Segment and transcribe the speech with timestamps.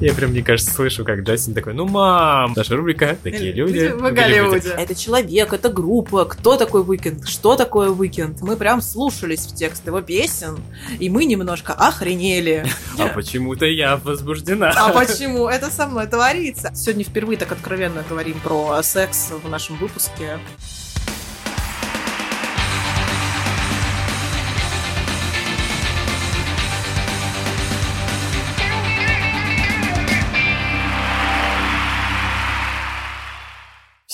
[0.00, 4.12] Я прям, мне кажется, слышу, как Джастин такой, ну, мам, наша рубрика «Такие люди в
[4.12, 4.74] Голливуде».
[4.76, 8.42] Это человек, это группа, кто такой Уикенд, что такое Уикенд.
[8.42, 10.58] Мы прям вслушались в текст его песен,
[10.98, 12.66] и мы немножко охренели.
[12.98, 14.72] А почему-то я возбуждена.
[14.76, 16.72] А почему это со мной творится?
[16.74, 20.38] Сегодня впервые так откровенно говорим про секс в нашем выпуске.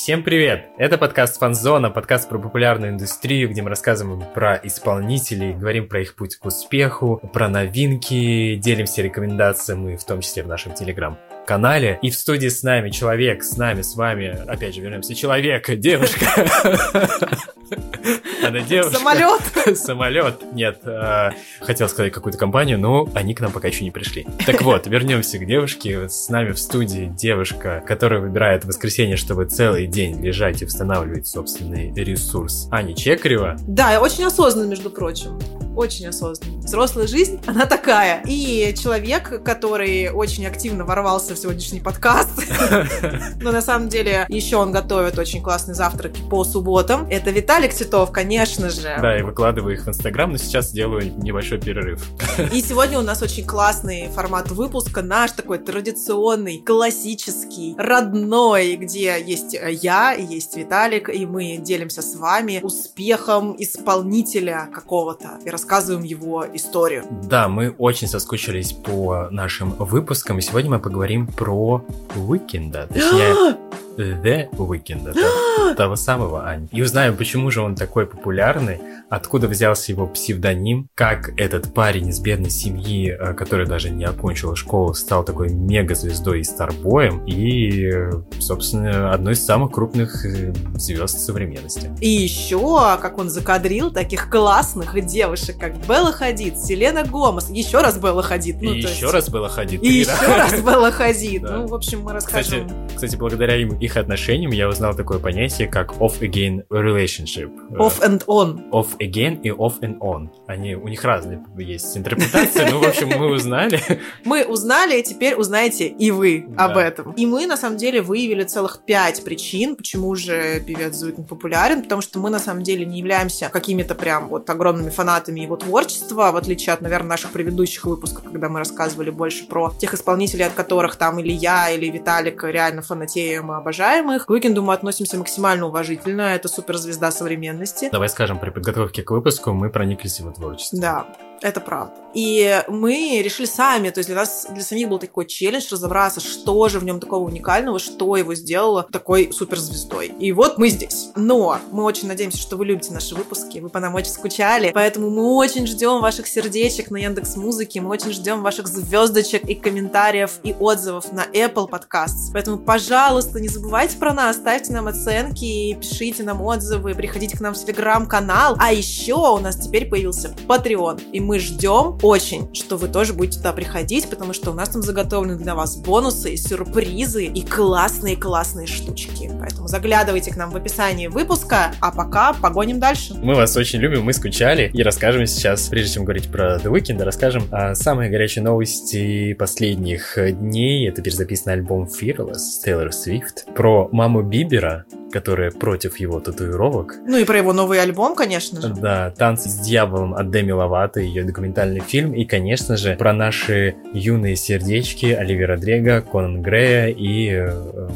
[0.02, 0.66] Всем привет!
[0.78, 6.16] Это подкаст Фанзона, подкаст про популярную индустрию, где мы рассказываем про исполнителей, говорим про их
[6.16, 12.00] путь к успеху, про новинки, делимся рекомендациями, в том числе в нашем телеграм канале.
[12.02, 16.26] И в студии с нами человек, с нами, с вами, опять же, вернемся, человек, девушка.
[18.42, 18.98] Она девушка.
[18.98, 19.40] Самолет.
[19.78, 20.52] Самолет.
[20.52, 24.26] Нет, э, хотел сказать какую-то компанию, но они к нам пока еще не пришли.
[24.44, 26.08] Так вот, вернемся к девушке.
[26.08, 31.92] С нами в студии девушка, которая выбирает воскресенье, чтобы целый день лежать и восстанавливать собственный
[31.94, 32.68] ресурс.
[32.70, 33.56] Аня Чекарева.
[33.66, 35.38] Да, очень осознанно, между прочим
[35.74, 36.58] очень осознанно.
[36.58, 38.22] Взрослая жизнь, она такая.
[38.26, 42.42] И человек, который очень активно ворвался в сегодняшний подкаст,
[43.40, 47.06] но на самом деле еще он готовит очень классные завтраки по субботам.
[47.08, 48.31] Это Виталик Титов, конечно
[48.70, 48.96] же.
[49.00, 52.08] Да, и выкладываю их в Инстаграм, но сейчас делаю небольшой перерыв.
[52.52, 59.54] И сегодня у нас очень классный формат выпуска, наш такой традиционный, классический, родной, где есть
[59.54, 67.04] я, есть Виталик, и мы делимся с вами успехом исполнителя какого-то и рассказываем его историю.
[67.24, 71.84] Да, мы очень соскучились по нашим выпускам, и сегодня мы поговорим про
[72.16, 73.56] Уикенда, точнее,
[73.96, 76.68] The Weeknd, да, того самого Ань.
[76.72, 82.20] И узнаем, почему же он такой популярный, откуда взялся его псевдоним, как этот парень из
[82.20, 87.92] бедной семьи, э, который даже не окончил школу, стал такой мега-звездой и старбоем, и,
[88.40, 91.90] собственно, одной из самых крупных э, звезд современности.
[92.00, 97.98] И еще, как он закадрил таких классных девушек, как Белла Хадид, Селена Гомес, еще раз
[97.98, 98.62] Белла Хадид.
[98.62, 99.02] Ну, и еще есть...
[99.12, 99.82] раз Белла Хадид.
[99.82, 101.42] И еще раз Белла Хадид.
[101.52, 102.66] Ну, в общем, мы расскажем.
[102.66, 107.50] Кстати, кстати, благодаря им их отношениям я узнал такое понятие, как off-again relationship.
[107.72, 108.70] Off and on.
[108.70, 110.28] Off again и off and on.
[110.46, 113.80] Они, у них разные есть интерпретации, ну, в общем, мы узнали.
[114.24, 117.12] Мы узнали, и теперь узнаете и вы об этом.
[117.12, 122.02] И мы, на самом деле, выявили целых пять причин, почему же певец Зуикин популярен, потому
[122.02, 126.36] что мы, на самом деле, не являемся какими-то прям вот огромными фанатами его творчества, в
[126.36, 130.96] отличие от, наверное, наших предыдущих выпусков, когда мы рассказывали больше про тех исполнителей, от которых
[130.96, 134.26] там или я, или Виталик реально фанатеем обожаем их.
[134.26, 137.88] К Уикенду мы относимся максимально уважительно, это суперзвезда современности.
[137.90, 140.80] Давай скажем, при подготовке к выпуску мы прониклись его творчеством.
[140.80, 141.06] Да,
[141.40, 141.94] это правда.
[142.14, 146.68] И мы решили сами, то есть для нас, для самих был такой челлендж разобраться, что
[146.68, 150.08] же в нем такого уникального, что его сделало такой суперзвездой.
[150.18, 151.10] И вот мы здесь.
[151.16, 155.10] Но мы очень надеемся, что вы любите наши выпуски, вы по нам очень скучали, поэтому
[155.10, 160.40] мы очень ждем ваших сердечек на Яндекс Музыке, мы очень ждем ваших звездочек и комментариев
[160.42, 162.30] и отзывов на Apple Podcasts.
[162.32, 167.54] Поэтому, пожалуйста, не забывайте про нас, ставьте нам оценки, пишите нам отзывы, приходите к нам
[167.54, 168.56] в Телеграм-канал.
[168.58, 173.38] А еще у нас теперь появился Patreon, и мы ждем очень, что вы тоже будете
[173.38, 179.30] туда приходить, потому что у нас там заготовлены для вас бонусы, сюрпризы и классные-классные штучки.
[179.40, 183.14] Поэтому заглядывайте к нам в описании выпуска, а пока погоним дальше.
[183.14, 187.02] Мы вас очень любим, мы скучали и расскажем сейчас, прежде чем говорить про The Weeknd,
[187.02, 190.88] расскажем о самые горячие новости последних дней.
[190.88, 196.96] Это перезаписанный альбом Fearless Taylor Swift про маму Бибера, которая против его татуировок.
[197.06, 198.68] Ну и про его новый альбом, конечно же.
[198.74, 202.14] Да, «Танцы с дьяволом» от Деми Ловато, ее документальный фильм.
[202.14, 207.50] И, конечно же, про наши юные сердечки Оливера Дрега, Конан Грея и э,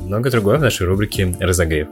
[0.04, 1.88] много другое в нашей рубрике «Разогрев».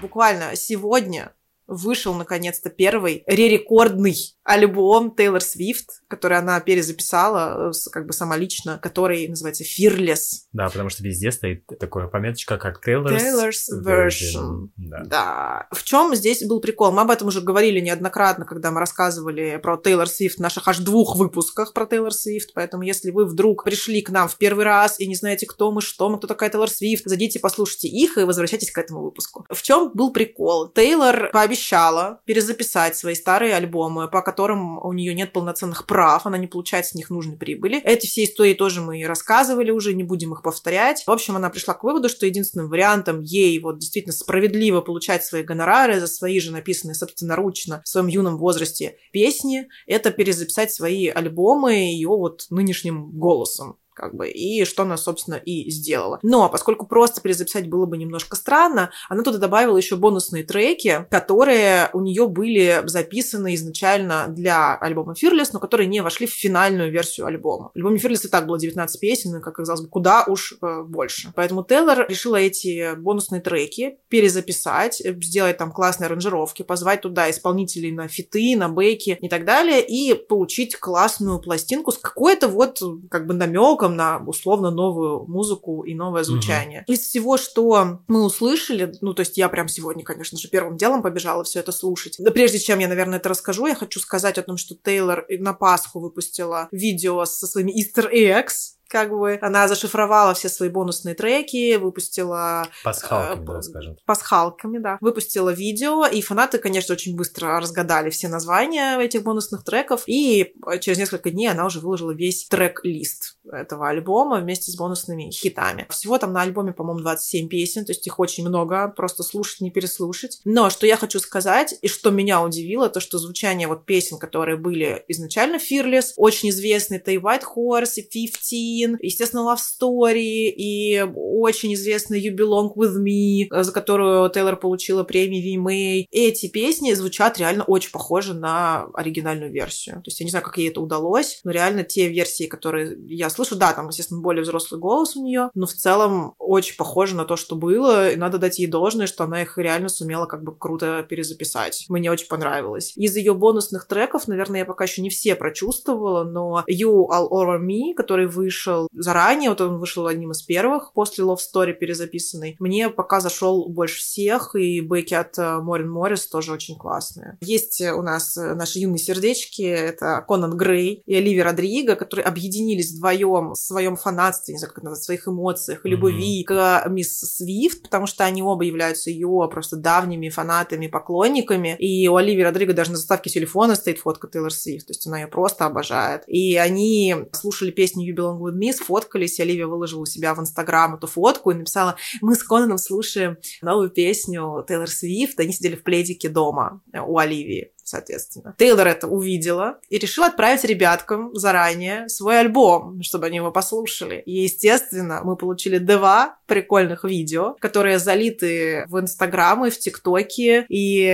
[0.00, 1.32] Буквально сегодня
[1.70, 8.78] вышел наконец-то первый ререкордный альбом Тейлор Свифт, который она перезаписала, э, как бы сама лично,
[8.78, 10.46] который называется Fearless.
[10.52, 13.86] Да, потому что везде стоит такая пометочка, как Taylor's, Taylor's Version.
[13.86, 14.68] version.
[14.76, 15.02] Да.
[15.04, 15.68] да.
[15.70, 16.90] В чем здесь был прикол?
[16.90, 20.78] Мы об этом уже говорили неоднократно, когда мы рассказывали про Тейлор Свифт в наших аж
[20.78, 24.98] двух выпусках про Тейлор Свифт, поэтому если вы вдруг пришли к нам в первый раз
[24.98, 28.24] и не знаете, кто мы, что мы, кто такая Тейлор Свифт, зайдите, послушайте их и
[28.24, 29.46] возвращайтесь к этому выпуску.
[29.48, 30.68] В чем был прикол?
[30.68, 36.38] Тейлор пообещала обещала перезаписать свои старые альбомы, по которым у нее нет полноценных прав, она
[36.38, 37.80] не получает с них нужной прибыли.
[37.82, 41.04] Эти все истории тоже мы рассказывали уже, не будем их повторять.
[41.06, 45.42] В общем, она пришла к выводу, что единственным вариантом ей вот действительно справедливо получать свои
[45.42, 51.74] гонорары за свои же написанные собственноручно в своем юном возрасте песни, это перезаписать свои альбомы
[51.74, 56.18] ее вот нынешним голосом как бы, и что она, собственно, и сделала.
[56.22, 61.90] Но поскольку просто перезаписать было бы немножко странно, она туда добавила еще бонусные треки, которые
[61.92, 67.26] у нее были записаны изначально для альбома Fearless, но которые не вошли в финальную версию
[67.26, 67.70] альбома.
[67.74, 70.82] В альбоме Fearless и так было 19 песен, и, как казалось бы, куда уж э,
[70.82, 71.32] больше.
[71.34, 78.08] Поэтому Тейлор решила эти бонусные треки перезаписать, сделать там классные аранжировки, позвать туда исполнителей на
[78.08, 82.80] фиты, на бейки и так далее, и получить классную пластинку с какой-то вот
[83.10, 86.84] как бы намеком налогом на условно новую музыку и новое звучание.
[86.86, 86.92] Угу.
[86.92, 91.02] Из всего, что мы услышали, ну, то есть я прям сегодня, конечно же, первым делом
[91.02, 92.16] побежала все это слушать.
[92.18, 95.52] Но прежде чем я, наверное, это расскажу, я хочу сказать о том, что Тейлор на
[95.52, 101.76] Пасху выпустила видео со своими Easter Eggs, как бы она зашифровала все свои бонусные треки,
[101.76, 102.66] выпустила...
[102.82, 103.96] Пасхалками, э, да, скажем.
[104.04, 104.98] Пасхалками, да.
[105.00, 110.98] Выпустила видео, и фанаты, конечно, очень быстро разгадали все названия этих бонусных треков, и через
[110.98, 115.86] несколько дней она уже выложила весь трек-лист этого альбома вместе с бонусными хитами.
[115.90, 119.70] Всего там на альбоме, по-моему, 27 песен, то есть их очень много, просто слушать, не
[119.70, 120.40] переслушать.
[120.44, 124.56] Но что я хочу сказать, и что меня удивило, то что звучание вот песен, которые
[124.56, 130.52] были изначально Fearless, очень известные, это и White Horse, и 15, Queen, естественно, Love Story
[130.56, 136.06] и очень известный You Belong With Me, э, за которую Тейлор получила премию VMA.
[136.10, 139.96] Эти песни звучат реально очень похоже на оригинальную версию.
[139.96, 143.30] То есть я не знаю, как ей это удалось, но реально те версии, которые я
[143.30, 147.24] слышу, да, там, естественно, более взрослый голос у нее, но в целом очень похоже на
[147.24, 150.54] то, что было, и надо дать ей должное, что она их реально сумела как бы
[150.56, 151.86] круто перезаписать.
[151.88, 152.92] Мне очень понравилось.
[152.96, 157.60] Из ее бонусных треков, наверное, я пока еще не все прочувствовала, но You All Over
[157.60, 162.56] Me, который вышел вышел заранее, вот он вышел одним из первых после Love Story перезаписанный.
[162.58, 167.38] Мне пока зашел больше всех, и бэки от Морин э, Моррис тоже очень классные.
[167.40, 172.92] Есть у нас э, наши юные сердечки, это Конан Грей и Оливия Родриго, которые объединились
[172.92, 176.84] вдвоем в своем фанатстве, не знаю, как это назвать, в своих эмоциях, любви mm-hmm.
[176.84, 181.76] к мисс Свифт, потому что они оба являются ее просто давними фанатами, поклонниками.
[181.78, 185.20] И у Оливии Родриго даже на заставке телефона стоит фотка Тейлор Свифт, то есть она
[185.20, 186.22] ее просто обожает.
[186.26, 190.94] И они слушали песню You Belong With Me, сфоткались, Оливия выложила у себя в Инстаграм
[190.94, 195.82] эту фотку и написала, мы с Конаном слушаем новую песню Тейлор Свифт, они сидели в
[195.82, 198.54] пледике дома у Оливии соответственно.
[198.58, 204.22] Тейлор это увидела и решила отправить ребяткам заранее свой альбом, чтобы они его послушали.
[204.26, 210.66] И, естественно, мы получили два прикольных видео, которые залиты в Инстаграм и в ТикТоке.
[210.68, 211.06] И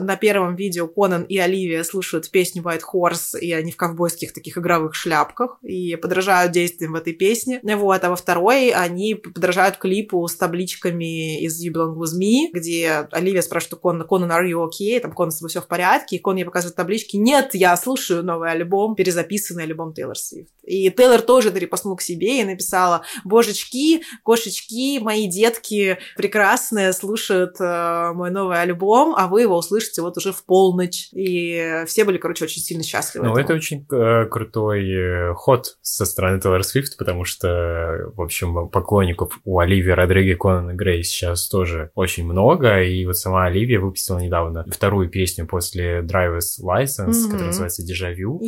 [0.00, 4.58] на первом видео Конан и Оливия слушают песню White Horse, и они в ковбойских таких
[4.58, 7.60] игровых шляпках, и подражают действиям в этой песне.
[7.62, 13.08] Вот, а во второй они подражают клипу с табличками из You Belong With Me, где
[13.10, 15.00] Оливия спрашивает у Конана, Конан, are you okay?
[15.00, 16.18] Там, Конан, с тобой все в порядке?
[16.30, 17.16] Он мне показывает таблички.
[17.16, 20.52] Нет, я слушаю новый альбом, перезаписанный альбом Тейлор Свифт.
[20.62, 27.56] И Тейлор тоже это репостнул к себе и написала, божечки, кошечки, мои детки прекрасные слушают
[27.60, 31.08] э, мой новый альбом, а вы его услышите вот уже в полночь.
[31.12, 33.26] И все были, короче, очень сильно счастливы.
[33.26, 33.44] Ну, этому.
[33.44, 39.40] это очень э, крутой э, ход со стороны Тейлор Свифт, потому что, в общем, поклонников
[39.44, 44.64] у Оливии Родриги Конан Грей сейчас тоже очень много, и вот сама Оливия выпустила недавно
[44.70, 47.24] вторую песню после Driver's License, mm-hmm.
[47.24, 48.40] которая называется «Дежавю».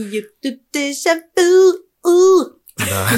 [2.78, 3.08] Да.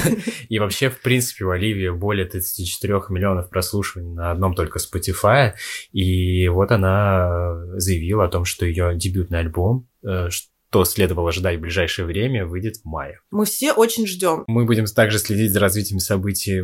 [0.48, 5.54] И вообще, в принципе, у Оливии более 34 миллионов прослушиваний на одном только Spotify.
[5.92, 10.28] И вот она заявила о том, что ее дебютный альбом, э,
[10.70, 13.20] что следовало ожидать в ближайшее время, выйдет в мае.
[13.30, 14.44] Мы все очень ждем.
[14.46, 16.62] Мы будем также следить за развитием событий,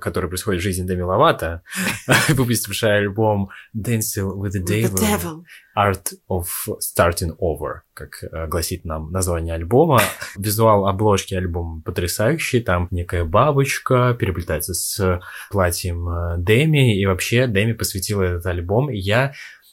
[0.00, 1.62] которые происходят в жизни Деми Ловато,
[2.28, 5.44] выпустившая альбом Dancing with the Devil.
[5.76, 6.44] Art of
[6.80, 10.02] Starting Over, как э, гласит нам название альбома.
[10.36, 15.20] Визуал обложки альбома потрясающий, там некая бабочка переплетается с
[15.50, 19.32] платьем э, Деми, и вообще Деми посвятила этот альбом, и я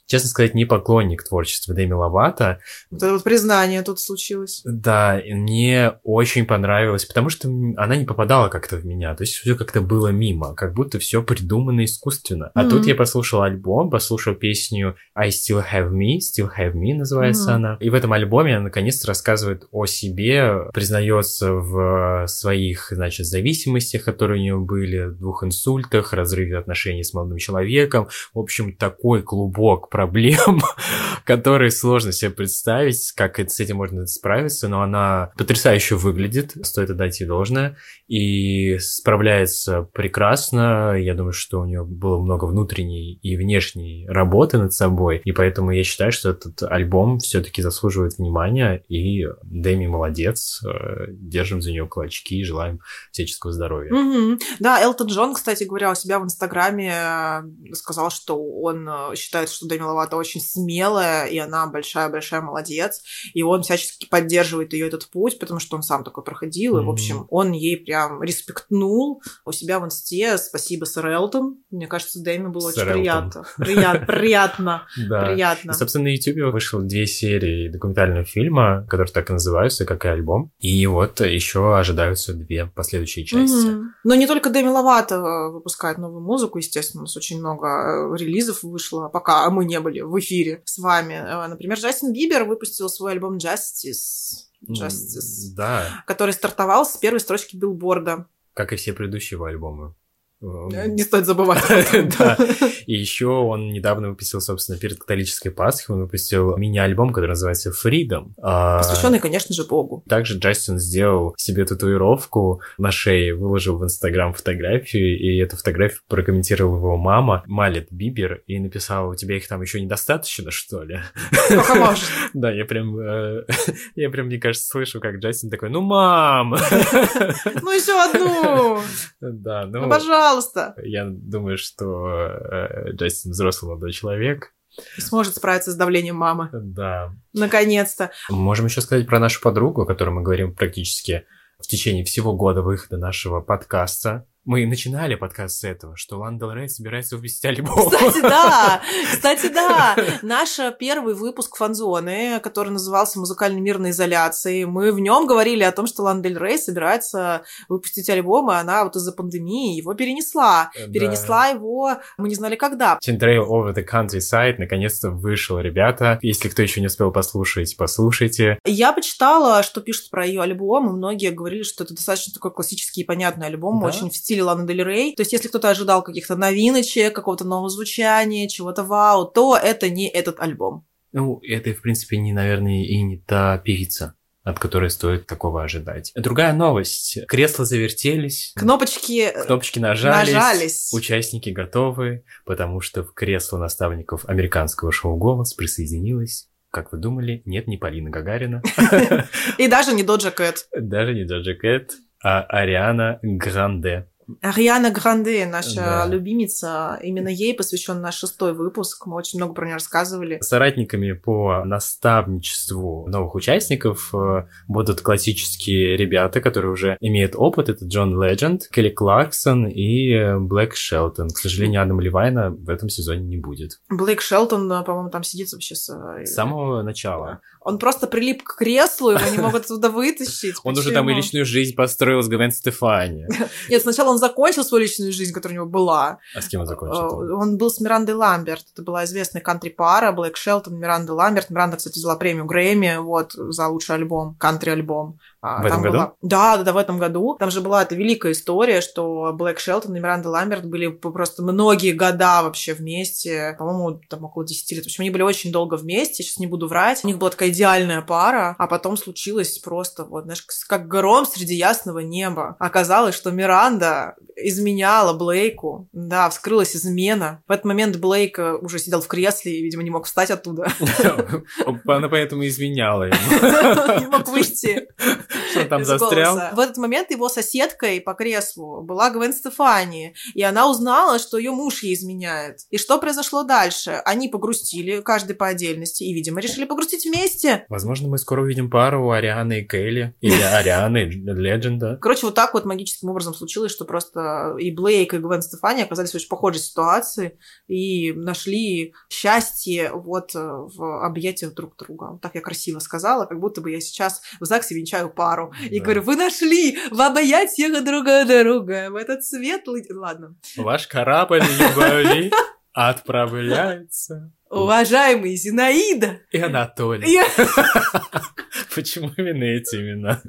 [0.09, 2.59] честно сказать, не поклонник творчества Дэми Ловато.
[2.89, 4.61] Вот это вот признание тут случилось.
[4.65, 9.55] Да, мне очень понравилось, потому что она не попадала как-то в меня, то есть все
[9.55, 12.51] как-то было мимо, как будто все придумано искусственно.
[12.55, 12.69] А mm-hmm.
[12.69, 17.55] тут я послушал альбом, послушал песню I Still Have Me, Still Have Me называется mm-hmm.
[17.55, 17.77] она.
[17.79, 24.39] И в этом альбоме она наконец-то рассказывает о себе, признается в своих, значит, зависимостях, которые
[24.39, 28.07] у нее были, двух инсультах, разрыве отношений с молодым человеком.
[28.33, 30.61] В общем, такой клубок проблем,
[31.25, 37.19] которые сложно себе представить, как с этим можно справиться, но она потрясающе выглядит, стоит отдать
[37.19, 37.75] ей должное,
[38.07, 40.95] и справляется прекрасно.
[40.97, 45.71] Я думаю, что у нее было много внутренней и внешней работы над собой, и поэтому
[45.71, 51.87] я считаю, что этот альбом все-таки заслуживает внимания, и Дэми молодец, э, держим за нее
[51.87, 52.79] кулачки и желаем
[53.11, 53.93] всяческого здоровья.
[53.93, 54.39] Угу.
[54.59, 59.49] Да, Элтон Джон, кстати говоря, у себя в Инстаграме э, сказал, что он э, считает,
[59.49, 63.01] что Дэми Ловато очень смелая, и она большая-большая молодец,
[63.33, 66.81] и он всячески поддерживает ее этот путь, потому что он сам такой проходил, mm-hmm.
[66.81, 70.37] и, в общем, он ей прям респектнул у себя в Инсте.
[70.37, 71.57] Спасибо, сэр Элтон.
[71.71, 73.45] Мне кажется, Дэми было очень приятно.
[73.57, 74.05] Приятно.
[74.07, 74.87] Приятно.
[74.95, 75.73] Приятно.
[75.73, 80.51] Собственно, на YouTube вышло две серии документального фильма, которые так и называются, как и альбом.
[80.59, 83.69] И вот еще ожидаются две последующие части.
[84.03, 88.17] Но не только Дэми Ловато э, выпускает новую музыку, естественно, у нас очень много э,
[88.17, 91.13] релизов вышло, пока мы не были в эфире с вами.
[91.13, 94.47] Э, например, Джастин Бибер выпустил свой альбом Justice.
[94.67, 95.53] Justice.
[95.55, 96.03] Да.
[96.05, 98.27] Который стартовал с первой строчки билборда.
[98.53, 99.95] Как и все предыдущие его альбомы.
[100.41, 101.63] Э, не стоит забывать.
[102.19, 102.37] да.
[102.85, 108.31] И еще он недавно выпустил, собственно, перед католической Пасхой, он выпустил мини-альбом, который называется Freedom.
[108.41, 110.03] А, Посвященный, конечно же, Богу.
[110.07, 116.77] Также Джастин сделал себе татуировку на шее, выложил в Инстаграм фотографию, и эту фотографию прокомментировала
[116.77, 121.01] его мама, Малет Бибер, и написала, у тебя их там еще недостаточно, что ли?
[122.33, 123.45] Да, я прям, э,
[123.95, 126.51] я прям, мне кажется, слышу, как Джастин такой, ну, мам!
[126.51, 128.79] Ну, еще одну!
[129.19, 129.81] Да, ну...
[129.81, 130.28] Ну, пожалуйста!
[130.29, 130.75] Пожалуйста.
[130.83, 134.53] Я думаю, что э, Джастин взрослый молодой человек.
[134.95, 136.49] И сможет справиться с давлением мамы.
[136.53, 137.15] Да.
[137.33, 138.11] Наконец-то.
[138.29, 141.25] Можем еще сказать про нашу подругу, о которой мы говорим практически
[141.57, 144.27] в течение всего года выхода нашего подкаста.
[144.49, 147.87] Мы начинали подкаст с этого, что Лана Дель Рей собирается выпустить альбом.
[147.87, 148.81] Кстати, да!
[149.13, 149.95] Кстати, да!
[150.23, 155.71] Наш первый выпуск фанзоны, который назывался «Музыкальный мир на изоляции», мы в нем говорили о
[155.71, 160.71] том, что Лана Дель Рей собирается выпустить альбом, и она вот из-за пандемии его перенесла.
[160.75, 160.91] Да.
[160.91, 162.97] Перенесла его, мы не знали когда.
[163.07, 166.17] Trail Over the Countryside наконец-то вышел, ребята.
[166.23, 168.57] Если кто еще не успел послушать, послушайте.
[168.65, 173.01] Я почитала, что пишут про ее альбом, и многие говорили, что это достаточно такой классический
[173.01, 173.85] и понятный альбом, да?
[173.85, 175.15] очень в стиле Ланы Дель Рей.
[175.15, 180.07] То есть, если кто-то ожидал каких-то новиночек, какого-то нового звучания, чего-то вау, то это не
[180.07, 180.85] этот альбом.
[181.11, 186.11] Ну, это, в принципе, не, наверное, и не та певица от которой стоит такого ожидать.
[186.15, 187.19] Другая новость.
[187.27, 188.53] Кресла завертелись.
[188.55, 189.31] Кнопочки...
[189.45, 190.33] Кнопочки нажались.
[190.33, 190.93] нажались.
[190.93, 197.67] Участники готовы, потому что в кресло наставников американского шоу «Голос» присоединилась как вы думали, нет,
[197.67, 198.61] не Полина Гагарина.
[199.57, 200.67] И даже не Доджа Кэт.
[200.79, 201.93] Даже не Доджа Кэт,
[202.23, 204.07] а Ариана Гранде.
[204.41, 206.07] Ариана Гранде, наша да.
[206.07, 209.05] любимица, именно ей посвящен наш шестой выпуск.
[209.05, 210.39] Мы очень много про нее рассказывали.
[210.41, 217.69] Соратниками по наставничеству новых участников э, будут классические ребята, которые уже имеют опыт.
[217.69, 221.29] Это Джон Ледженд, Келли Кларксон и э, Блэк Шелтон.
[221.29, 223.79] К сожалению, Адама Ливайна в этом сезоне не будет.
[223.89, 225.89] Блэк Шелтон, э, по-моему, там сидит вообще с...
[225.89, 227.41] С самого начала.
[227.69, 230.55] Он просто прилип к креслу, его не могут оттуда вытащить.
[230.63, 233.27] Он уже там и личную жизнь построил с Гвен Стефани.
[233.69, 236.17] Нет, сначала он закончил свою личную жизнь, которая у него была.
[236.35, 237.21] А с кем он закончил?
[237.21, 238.65] Э, он был с Мирандой Ламберт.
[238.73, 241.51] Это была известная кантри-пара, Блэк Шелтон, Миранда Ламберт.
[241.51, 245.19] Миранда, кстати, взяла премию Грэмми вот, за лучший альбом, кантри-альбом.
[245.41, 245.93] А, в этом году?
[245.93, 246.13] Была...
[246.21, 247.35] Да, да, да, в этом году.
[247.39, 251.93] Там же была эта великая история, что Блэк Шелтон и Миранда Ламберт были просто многие
[251.93, 253.55] года вообще вместе.
[253.57, 254.83] По-моему, там около 10 лет.
[254.83, 257.01] В общем, они были очень долго вместе, сейчас не буду врать.
[257.03, 261.55] У них была такая идеальная пара, а потом случилось просто вот, знаешь, как гром среди
[261.55, 262.55] ясного неба.
[262.59, 265.87] Оказалось, что Миранда изменяла Блейку.
[265.93, 267.43] Да, вскрылась измена.
[267.47, 270.67] В этот момент Блейк э, уже сидел в кресле и, видимо, не мог встать оттуда.
[271.85, 273.15] Она поэтому изменяла ему.
[273.99, 274.87] Не мог выйти.
[275.51, 276.35] Что там застрял?
[276.53, 281.51] В этот момент его соседкой по креслу была Гвен Стефани, и она узнала, что ее
[281.51, 282.59] муж ей изменяет.
[282.69, 284.01] И что произошло дальше?
[284.05, 287.65] Они погрустили, каждый по отдельности, и, видимо, решили погрустить вместе.
[287.69, 291.97] Возможно, мы скоро увидим пару Арианы и Кейли, или Арианы и Легенда.
[292.01, 296.11] Короче, вот так вот магическим образом случилось, что просто и Блейк, и Гвен Стефани оказались
[296.11, 302.19] в очень похожей ситуации и нашли счастье вот э, в объятиях друг друга.
[302.21, 305.51] Так я красиво сказала, как будто бы я сейчас в ЗАГСе венчаю пару.
[305.51, 305.67] Да.
[305.67, 309.85] И говорю, вы нашли в объятиях друга друга в этот светлый...
[309.89, 310.35] Ладно.
[310.55, 312.31] Ваш корабль любви
[312.73, 317.07] отправляется Уважаемые Зинаида и Анатолий.
[317.07, 317.19] и
[318.75, 320.21] Почему именно эти имена?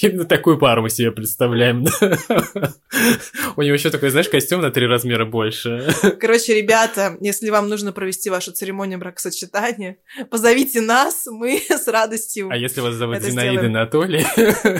[0.00, 1.84] Именно такую пару мы себе представляем.
[3.56, 5.92] У него еще такой, знаешь, костюм на три размера больше.
[6.20, 9.98] Короче, ребята, если вам нужно провести вашу церемонию бракосочетания,
[10.30, 12.48] позовите нас, мы с радостью.
[12.50, 13.66] А если вас зовут Зинаида.
[13.66, 14.24] Анатолий,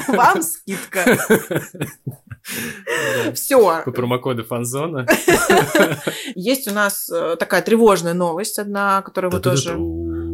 [0.09, 1.19] Вам скидка.
[3.35, 3.83] Все.
[3.85, 5.07] по промокоду Фанзона.
[6.35, 9.76] Есть у нас э, такая тревожная новость одна, которую вы тоже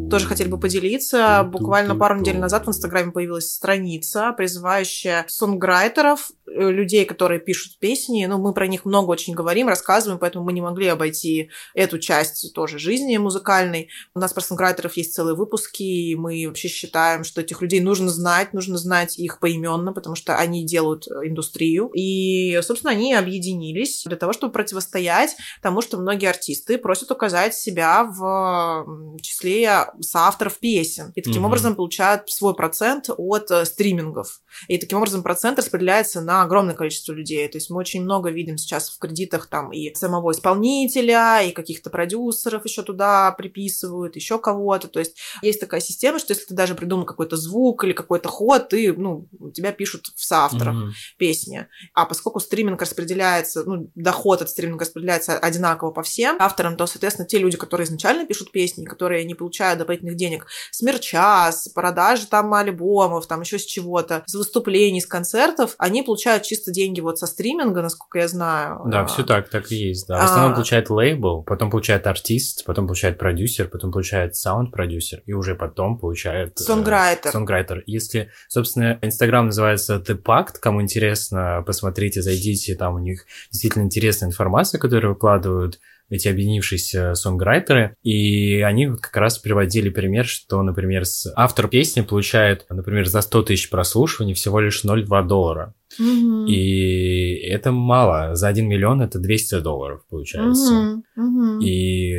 [0.09, 1.45] тоже хотели бы поделиться.
[1.45, 8.27] Буквально пару недель назад в Инстаграме появилась страница, призывающая сонграйтеров, людей, которые пишут песни.
[8.27, 12.53] Ну, мы про них много очень говорим, рассказываем, поэтому мы не могли обойти эту часть
[12.55, 13.89] тоже жизни музыкальной.
[14.15, 18.09] У нас про сонграйтеров есть целые выпуски, и мы вообще считаем, что этих людей нужно
[18.09, 21.91] знать, нужно знать их поименно, потому что они делают э, индустрию.
[21.95, 28.05] И, собственно, они объединились для того, чтобы противостоять тому, что многие артисты просят указать себя
[28.05, 28.87] в
[29.23, 31.13] числе соавторов песен.
[31.15, 31.47] И таким Мгм.
[31.51, 34.41] образом получают свой процент от э, стримингов.
[34.69, 37.47] И таким образом процент распределяется на огромное количество людей.
[37.49, 41.91] То есть мы очень много видим сейчас в кредитах там и самого исполнителя, и каких-то
[41.91, 44.89] продюсеров еще туда приписывают, еще кого-то.
[44.89, 48.69] То есть есть такая система, что если ты даже придумал какой-то звук или какой-то ход,
[48.69, 50.93] ты, ну, тебя пишут в соавторах Мгм.
[51.17, 51.67] песни.
[51.95, 57.27] А поскольку стриминг распределяется, ну, доход от стриминга распределяется одинаково по всем авторам, то, соответственно,
[57.27, 62.27] те люди, которые изначально пишут песни, которые не получают дополнительных денег с мерча, с продажи
[62.27, 67.19] там альбомов, там еще с чего-то, с выступлений, с концертов, они получают чисто деньги вот
[67.19, 68.81] со стриминга, насколько я знаю.
[68.87, 70.07] Да, А, все так, так и есть.
[70.09, 70.21] Да.
[70.21, 70.55] В основном А.
[70.55, 76.61] получает лейбл, потом получает артист, потом получает продюсер, потом получает саунд-продюсер, и уже потом получает...
[76.61, 77.31] э, Сонграйтер.
[77.33, 77.83] Сонграйтер.
[77.87, 84.29] Если, собственно, Инстаграм называется The Pact, кому интересно, посмотрите, зайдите, там у них действительно интересная
[84.29, 85.79] информация, которую выкладывают
[86.11, 91.05] эти объединившиеся сонграйтеры, и они как раз приводили пример, что, например,
[91.37, 95.75] автор песни получает, например, за 100 тысяч прослушиваний всего лишь 0,2 доллара.
[95.99, 96.47] Мгм.
[96.47, 98.35] И это мало.
[98.35, 100.73] За 1 миллион это 200 долларов получается.
[100.73, 101.05] Мгм.
[101.17, 101.61] Мгм.
[101.61, 102.13] И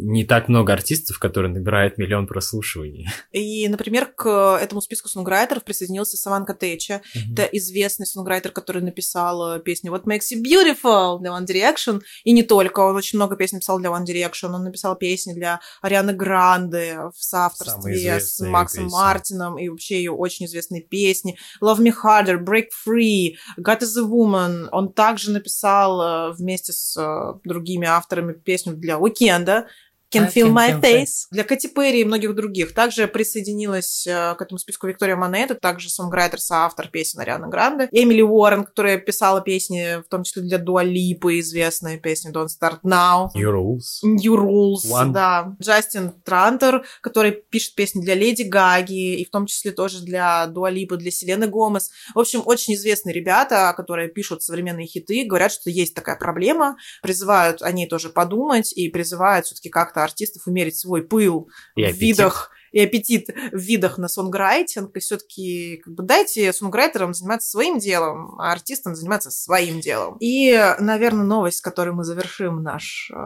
[0.00, 3.08] не так много артистов, которые набирают миллион прослушиваний.
[3.32, 7.02] И, например, к этому списку сонграйтеров присоединился Саванка Теча.
[7.32, 12.00] Это известный сонграйтер, который написал э, песню What Makes You Beautiful для One Direction.
[12.24, 14.54] И не только, он очень много песен писал для One Direction.
[14.54, 18.96] Он написал песни для Арианы Гранде в соавторстве с Максом песни.
[18.96, 19.58] Мартином.
[19.58, 21.36] И вообще ее очень известные песни.
[21.62, 23.15] Love Me Harder, Break Free,
[23.58, 24.68] God is a Woman.
[24.72, 29.66] Он также написал э, вместе с э, другими авторами песню для Уикенда.
[30.12, 32.72] Can I Feel Can My Feel Face для Кати Перри и многих других.
[32.74, 37.88] Также присоединилась э, к этому списку Виктория Монет, это также сонграйтер, соавтор песен Арианы Гранде.
[37.90, 42.80] Эмили Уоррен, которая писала песни, в том числе для Дуа Липы, известные песни Don't Start
[42.84, 43.30] Now.
[43.34, 44.02] New Rules.
[44.02, 45.12] New Rules, One.
[45.12, 45.56] да.
[45.60, 50.70] Джастин Трантер, который пишет песни для Леди Гаги, и в том числе тоже для Дуа
[50.70, 51.90] Липы, для Селены Гомес.
[52.14, 57.62] В общем, очень известные ребята, которые пишут современные хиты, говорят, что есть такая проблема, призывают
[57.62, 62.00] о ней тоже подумать и призывают все-таки как-то артистов умерить свой пыл И в аппетит.
[62.00, 67.78] видах и аппетит в видах на сонграйтинг, и все-таки как бы дайте сонграйтерам заниматься своим
[67.78, 70.18] делом, а артистам заниматься своим делом.
[70.20, 73.16] И, наверное, новость, с которой мы завершим наш э,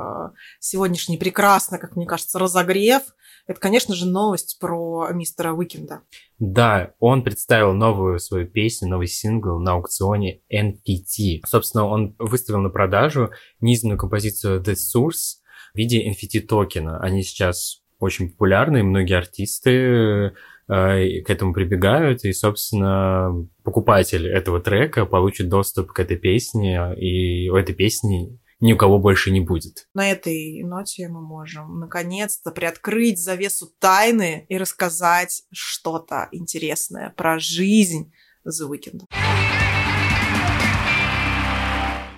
[0.60, 3.02] сегодняшний прекрасно, как мне кажется, разогрев,
[3.48, 6.02] это, конечно же, новость про мистера Уикенда.
[6.38, 11.40] Да, он представил новую свою песню, новый сингл на аукционе NFT.
[11.44, 15.39] Собственно, он выставил на продажу неизданную композицию The Source
[15.72, 17.00] в виде NFT токена.
[17.00, 20.30] Они сейчас очень популярны, многие артисты э,
[20.66, 27.56] к этому прибегают, и, собственно, покупатель этого трека получит доступ к этой песне, и у
[27.56, 29.88] этой песни ни у кого больше не будет.
[29.94, 38.12] На этой ноте мы можем наконец-то приоткрыть завесу тайны и рассказать что-то интересное про жизнь
[38.46, 39.59] The Weeknd.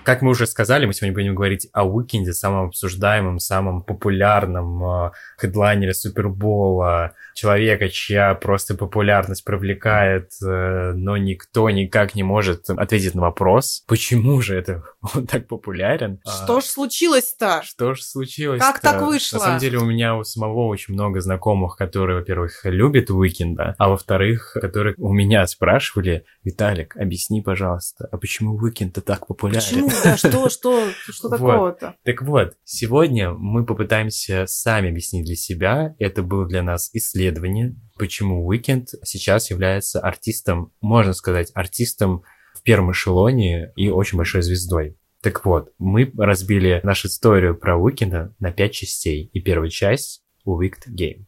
[0.03, 5.11] Как мы уже сказали, мы сегодня будем говорить о Уикенде, самом обсуждаемом, самом популярном э,
[5.37, 13.21] хедлайнере Супербола, человека, чья просто популярность привлекает, э, но никто никак не может ответить на
[13.21, 14.83] вопрос, почему же это
[15.15, 16.19] он так популярен.
[16.23, 17.61] Что А что ж случилось-то?
[17.63, 18.61] что же случилось?
[18.61, 19.37] Как так вышло?
[19.37, 23.89] На самом деле у меня у самого очень много знакомых, которые, во-первых, любят Уикенда, а
[23.89, 29.63] во-вторых, которые у меня спрашивали, Виталик, объясни, пожалуйста, а почему Уикенд так популярен?
[29.63, 29.89] Почему?
[30.03, 31.95] Да, что, что, что такого-то?
[32.03, 38.45] Так вот, сегодня мы попытаемся сами объяснить для себя, это было для нас исследование, почему
[38.45, 42.23] Уикенд сейчас является артистом, можно сказать, артистом
[42.63, 44.97] в первом эшелоне и очень большой звездой.
[45.21, 49.29] Так вот, мы разбили нашу историю про Уикенда на пять частей.
[49.33, 51.25] И первая часть— Wicked Game.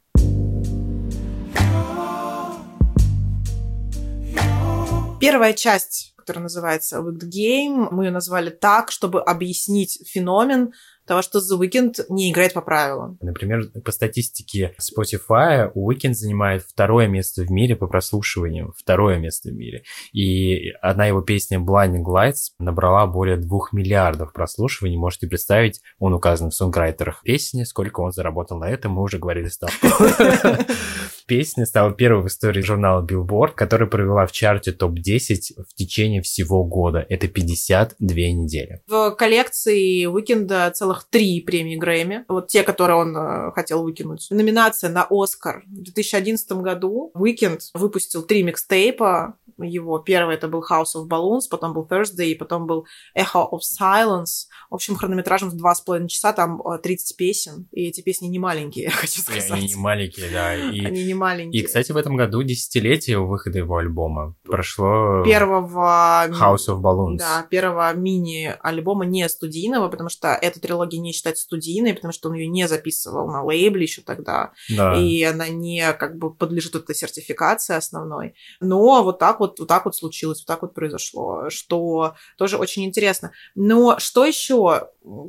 [5.19, 10.71] Первая часть, которая называется Wicked Game, мы ее назвали так, чтобы объяснить феномен
[11.05, 13.17] того, что The Weeknd не играет по правилам.
[13.21, 18.73] Например, по статистике Spotify Weeknd занимает второе место в мире по прослушиваниям.
[18.77, 19.83] Второе место в мире.
[20.13, 24.97] И одна его песня Blinding Lights набрала более двух миллиардов прослушиваний.
[24.97, 29.47] Можете представить, он указан в сонграйтерах песни, сколько он заработал на этом, мы уже говорили
[29.47, 29.87] ставку.
[31.27, 36.63] Песня стала первой в истории журнала Billboard, которая провела в чарте топ-10 в течение всего
[36.63, 37.03] года.
[37.09, 38.81] Это 52 недели.
[38.87, 42.25] В коллекции Уикенда целых три премии Грэмми.
[42.27, 44.27] Вот те, которые он э, хотел выкинуть.
[44.29, 45.63] Номинация на Оскар.
[45.65, 49.99] В 2011 году Уикенд выпустил три микстейпа его.
[49.99, 52.85] Первый это был House of Balloons, потом был Thursday, потом был
[53.17, 54.47] Echo of Silence.
[54.69, 58.27] В общем, хронометражем в два с половиной часа, там 30 э, песен, и эти песни
[58.27, 59.49] не маленькие, я хочу сказать.
[59.49, 60.55] И они не маленькие, да.
[60.55, 61.61] И, они не маленькие.
[61.61, 64.35] И, кстати, в этом году десятилетие выхода его альбома.
[64.43, 65.23] Прошло...
[65.23, 66.27] Первого...
[66.29, 67.17] House of Balloons.
[67.17, 72.35] Да, первого мини-альбома не студийного, потому что эта трилогия не считается студийной, потому что он
[72.35, 74.51] ее не записывал на лейбле еще тогда.
[74.69, 74.95] Да.
[74.99, 78.35] И она не как бы подлежит этой сертификации основной.
[78.59, 82.85] Но вот так вот, вот так вот случилось, вот так вот произошло, что тоже очень
[82.85, 83.31] интересно.
[83.55, 84.54] Но что еще?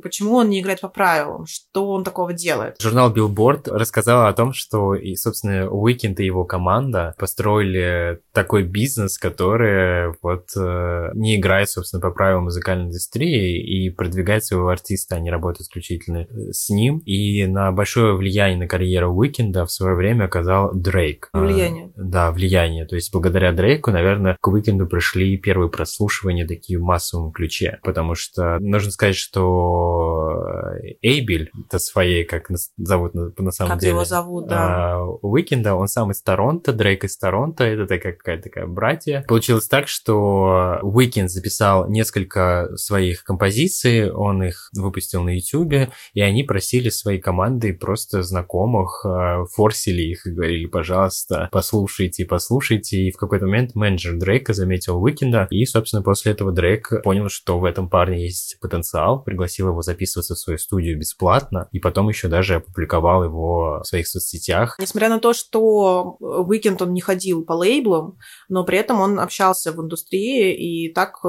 [0.01, 1.45] Почему он не играет по правилам?
[1.45, 2.81] Что он такого делает?
[2.81, 9.17] Журнал Billboard рассказал о том, что, и, собственно, Уикенд и его команда построили такой бизнес,
[9.17, 15.29] который вот э, не играет, собственно, по правилам музыкальной индустрии и продвигает своего артиста, они
[15.29, 16.99] работают исключительно э, с ним.
[17.05, 21.29] И на большое влияние на карьеру Уикенда в свое время оказал Дрейк.
[21.33, 21.91] Влияние.
[21.95, 22.85] Да, влияние.
[22.85, 28.15] То есть благодаря Дрейку, наверное, к Уикенду пришли первые прослушивания такие в массовом ключе, потому
[28.15, 33.93] что нужно сказать, что Эйбель, это своей, как зовут на, на самом как деле.
[33.93, 34.99] его зовут, да.
[35.21, 39.25] Уикенда, он сам из Торонто, Дрейк из Торонто, это такая какая-то такая братия.
[39.27, 46.43] Получилось так, что Уикенд записал несколько своих композиций, он их выпустил на Ютубе, и они
[46.43, 53.17] просили своей команды просто знакомых, э, форсили их и говорили, пожалуйста, послушайте, послушайте, и в
[53.17, 57.89] какой-то момент менеджер Дрейка заметил Уикенда, и, собственно, после этого Дрейк понял, что в этом
[57.89, 63.23] парне есть потенциал, пригласил его записываться в свою студию бесплатно, и потом еще даже опубликовал
[63.23, 64.77] его в своих соцсетях.
[64.79, 68.17] Несмотря на то, что Уикенд он не ходил по лейблам,
[68.49, 71.27] но при этом он общался в индустрии, и так э,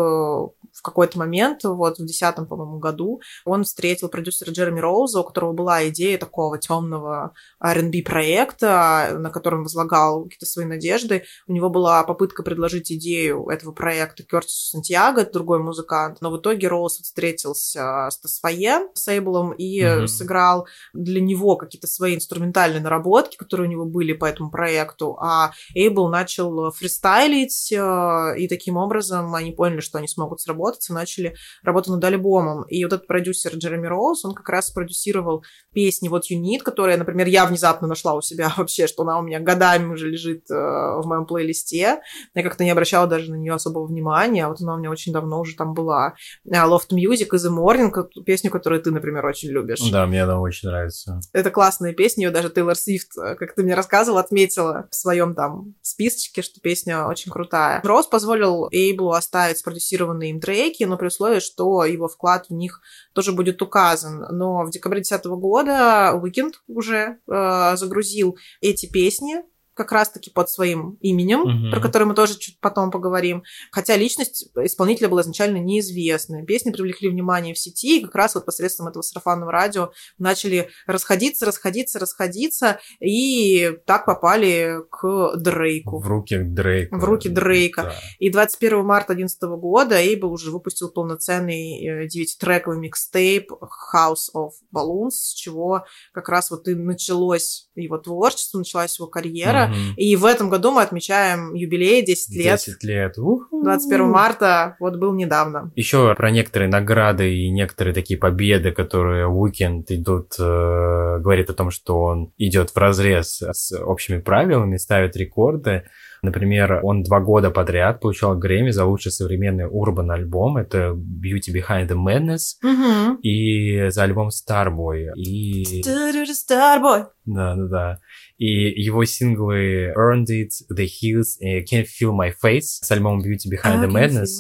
[0.79, 5.53] в какой-то момент, вот в 2010, по-моему, году, он встретил продюсера Джереми Роуза, у которого
[5.53, 11.25] была идея такого темного R&B проекта, на котором возлагал какие-то свои надежды.
[11.47, 16.69] У него была попытка предложить идею этого проекта Кертису Сантьяго, другой музыкант, но в итоге
[16.69, 20.07] Роуз встретился с Тосфае, с Эйблом, и mm-hmm.
[20.07, 25.53] сыграл для него какие-то свои инструментальные наработки, которые у него были по этому проекту, а
[25.75, 31.35] Эйбл начал фристайлить, э, и таким образом они поняли, что они смогут сработать, и начали
[31.63, 32.65] работать над альбомом.
[32.65, 37.27] И вот этот продюсер Джереми Роуз, он как раз продюсировал песни вот Юнит, которая, например,
[37.27, 41.03] я внезапно нашла у себя вообще, что она у меня годами уже лежит э, в
[41.07, 42.01] моем плейлисте.
[42.35, 45.13] Я как-то не обращала даже на нее особого внимания, а вот она у меня очень
[45.13, 46.15] давно уже там была.
[46.53, 47.93] А, Loft Music и The Morning,
[48.25, 49.81] песню, которую ты, например, очень любишь.
[49.91, 51.21] Да, мне она очень нравится.
[51.33, 55.35] Это классная песня, ее даже Тейлор Свифт, э, как ты мне рассказывал, отметила в своем
[55.35, 57.81] там списочке, что песня очень крутая.
[57.83, 62.81] Роуз позволил Эйблу оставить спродюсированные им треки, но при условии, что его вклад в них
[63.13, 64.27] тоже будет указан.
[64.31, 69.43] Но в декабре 2010 года Уикенд уже э, загрузил эти песни
[69.79, 71.71] как раз-таки под своим именем, угу.
[71.71, 73.45] про который мы тоже чуть потом поговорим.
[73.71, 76.45] Хотя личность исполнителя была изначально неизвестная.
[76.45, 81.47] Песни привлекли внимание в сети, и как раз вот посредством этого сарафанного радио начали расходиться,
[81.47, 85.99] расходиться, расходиться, и так попали к Дрейку.
[85.99, 86.97] В руки Дрейка.
[86.97, 87.83] В руки Дрейка.
[87.83, 87.95] Да.
[88.19, 93.53] И 21 марта 2011 года Эйбл уже выпустил полноценный э, девятитрековый микстейп
[93.95, 99.68] House of Balloons, с чего как раз вот и началось его творчество, началась его карьера.
[99.97, 102.61] И в этом году мы отмечаем юбилей 10 лет.
[102.65, 103.15] 10 лет.
[103.17, 105.73] 21 марта, вот был недавно.
[105.77, 111.71] Еще про некоторые награды и некоторые такие победы, которые Уикенд идут, э, говорит о том,
[111.71, 115.85] что он идет в разрез с общими правилами, ставит рекорды.
[116.23, 120.57] Например, он два года подряд получал Грэмми за лучший современный урбан альбом.
[120.57, 122.57] Это Beauty Behind the Madness.
[122.63, 123.21] Угу.
[123.23, 125.15] И за альбом Starboy.
[125.15, 125.83] И...
[125.83, 127.07] Starboy.
[127.25, 127.99] Да, да, да.
[128.39, 133.51] И его синглы Earned It, The Hills и Can't Feel My Face с альбомом Beauty
[133.53, 134.39] Behind the Madness,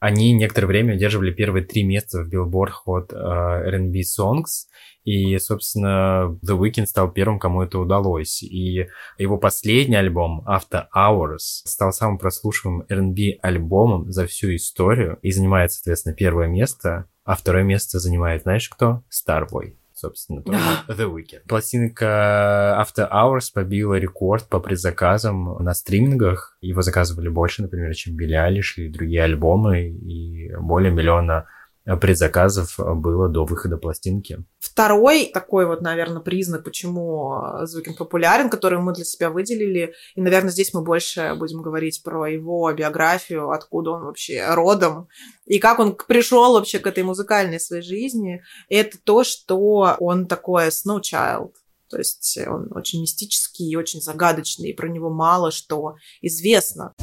[0.00, 4.66] они некоторое время удерживали первые три места в Billboard Hot uh, R&B Songs,
[5.04, 8.42] и, собственно, The Weeknd стал первым, кому это удалось.
[8.42, 8.86] И
[9.18, 15.18] его последний альбом, After Hours, стал самым прослушиваемым R&B альбомом за всю историю.
[15.22, 19.02] И занимает, соответственно, первое место, а второе место занимает, знаешь кто?
[19.10, 21.48] Starboy собственно, тоже The Weeknd.
[21.48, 26.56] Пластинка After Hours побила рекорд по предзаказам на стримингах.
[26.60, 31.46] Его заказывали больше, например, чем Билли Алиш и другие альбомы, и более миллиона
[31.84, 34.44] предзаказов было до выхода пластинки.
[34.58, 40.50] Второй такой вот, наверное, признак, почему Звукин популярен, который мы для себя выделили, и, наверное,
[40.50, 45.08] здесь мы больше будем говорить про его биографию, откуда он вообще родом,
[45.44, 50.68] и как он пришел вообще к этой музыкальной своей жизни, это то, что он такой
[50.68, 51.52] snow child,
[51.90, 56.94] то есть он очень мистический и очень загадочный, и про него мало что известно.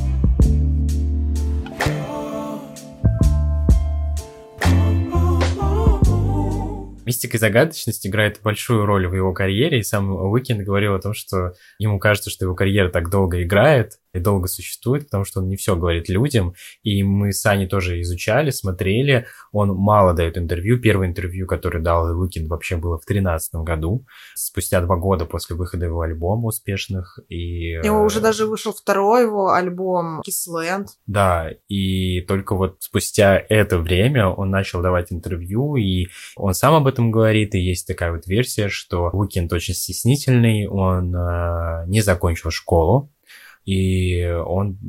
[7.10, 11.16] Мистика и загадочность играет большую роль в его карьере, и сам Уикенд говорил о том,
[11.16, 15.48] что ему кажется, что его карьера так долго играет, и долго существует, потому что он
[15.48, 16.54] не все говорит людям.
[16.84, 19.28] И мы с Аней тоже изучали, смотрели.
[19.52, 20.80] Он мало дает интервью.
[20.80, 25.86] Первое интервью, которое дал Уикенд, вообще было в 2013 году, спустя два года после выхода
[25.86, 27.20] его альбома успешных.
[27.30, 27.78] И...
[27.78, 30.88] У него уже даже вышел второй его альбом Kiss Land.
[31.06, 36.88] Да, и только вот спустя это время он начал давать интервью, и он сам об
[36.88, 42.52] этом говорит, и есть такая вот версия, что Уикенд очень стеснительный, он э, не закончил
[42.52, 43.12] школу,
[43.70, 44.80] и он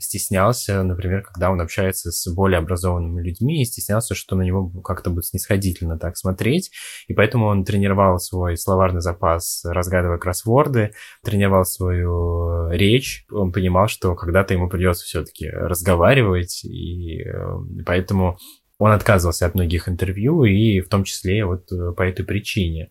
[0.00, 5.10] стеснялся, например, когда он общается с более образованными людьми, и стеснялся, что на него как-то
[5.10, 6.70] будет снисходительно так смотреть,
[7.06, 14.14] и поэтому он тренировал свой словарный запас, разгадывая кроссворды, тренировал свою речь, он понимал, что
[14.14, 17.32] когда-то ему придется все-таки разговаривать, и э,
[17.84, 18.38] поэтому
[18.78, 22.90] он отказывался от многих интервью, и в том числе вот э, по этой причине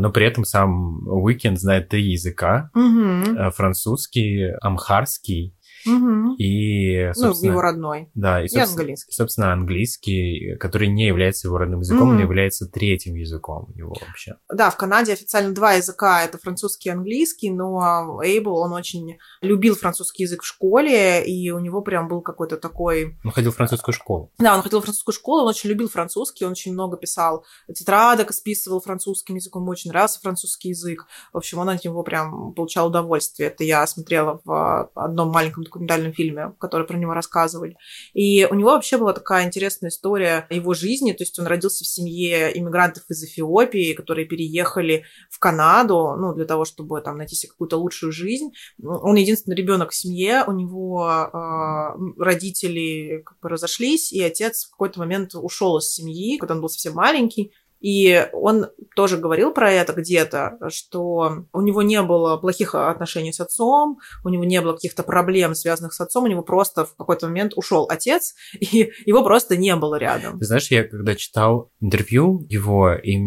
[0.00, 2.70] но при этом сам Уикенд знает три языка.
[2.74, 3.50] Угу.
[3.52, 5.54] Французский, амхарский
[5.86, 6.36] Угу.
[6.38, 8.10] И, ну, его родной.
[8.14, 9.12] Да, и, и английский.
[9.12, 12.16] Собственно, английский, который не является его родным языком, угу.
[12.16, 14.36] он является третьим языком его вообще.
[14.52, 19.74] Да, в Канаде официально два языка, это французский и английский, но Эйбл, он очень любил
[19.74, 23.18] французский язык в школе, и у него прям был какой-то такой...
[23.24, 24.32] Он ходил в французскую школу.
[24.38, 28.32] Да, он ходил в французскую школу, он очень любил французский, он очень много писал тетрадок,
[28.32, 31.06] списывал французским языком, ему очень нравился французский язык.
[31.32, 33.48] В общем, он от него прям получал удовольствие.
[33.48, 37.76] Это я смотрела в одном маленьком документальном фильме, который про него рассказывали.
[38.12, 41.12] И у него вообще была такая интересная история его жизни.
[41.12, 46.44] То есть он родился в семье иммигрантов из Эфиопии, которые переехали в Канаду, ну, для
[46.44, 48.50] того, чтобы там найти себе какую-то лучшую жизнь.
[48.82, 54.70] Он единственный ребенок в семье, у него э, родители как бы разошлись, и отец в
[54.70, 59.70] какой-то момент ушел из семьи, когда он был совсем маленький, и он тоже говорил про
[59.70, 64.74] это где-то, что у него не было плохих отношений с отцом, у него не было
[64.74, 69.24] каких-то проблем, связанных с отцом, у него просто в какой-то момент ушел отец, и его
[69.24, 70.38] просто не было рядом.
[70.38, 73.18] Ты знаешь, я когда читал интервью его, и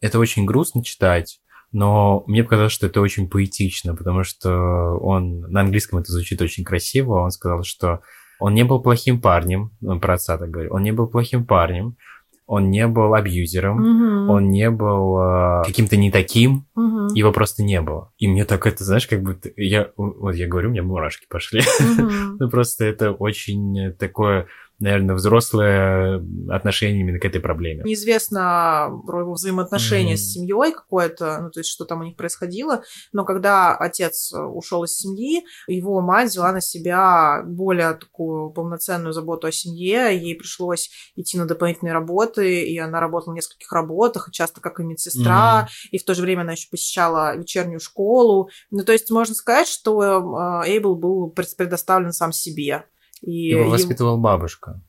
[0.00, 1.40] это очень грустно читать,
[1.72, 4.50] но мне показалось, что это очень поэтично, потому что
[5.00, 7.22] он на английском это звучит очень красиво.
[7.22, 8.00] Он сказал, что
[8.40, 11.96] он не был плохим парнем, он про отца так говорил, он не был плохим парнем,
[12.48, 14.32] он не был абьюзером, угу.
[14.32, 17.14] он не был э, каким-то не таким, угу.
[17.14, 18.10] его просто не было.
[18.16, 21.60] И мне так это, знаешь, как будто я вот я говорю, у меня мурашки пошли.
[21.60, 22.10] Угу.
[22.40, 24.46] ну просто это очень такое
[24.78, 27.82] наверное, взрослое отношение именно к этой проблеме.
[27.84, 30.16] Неизвестно про его взаимоотношения mm-hmm.
[30.16, 34.84] с семьей какое-то, ну, то есть, что там у них происходило, но когда отец ушел
[34.84, 40.90] из семьи, его мать взяла на себя более такую полноценную заботу о семье, ей пришлось
[41.16, 45.88] идти на дополнительные работы, и она работала в нескольких работах, часто как и медсестра, mm-hmm.
[45.92, 48.48] и в то же время она еще посещала вечернюю школу.
[48.70, 52.84] Ну, то есть, можно сказать, что э, Эйбл был предоставлен сам себе.
[53.22, 54.80] И его воспитывала бабушка.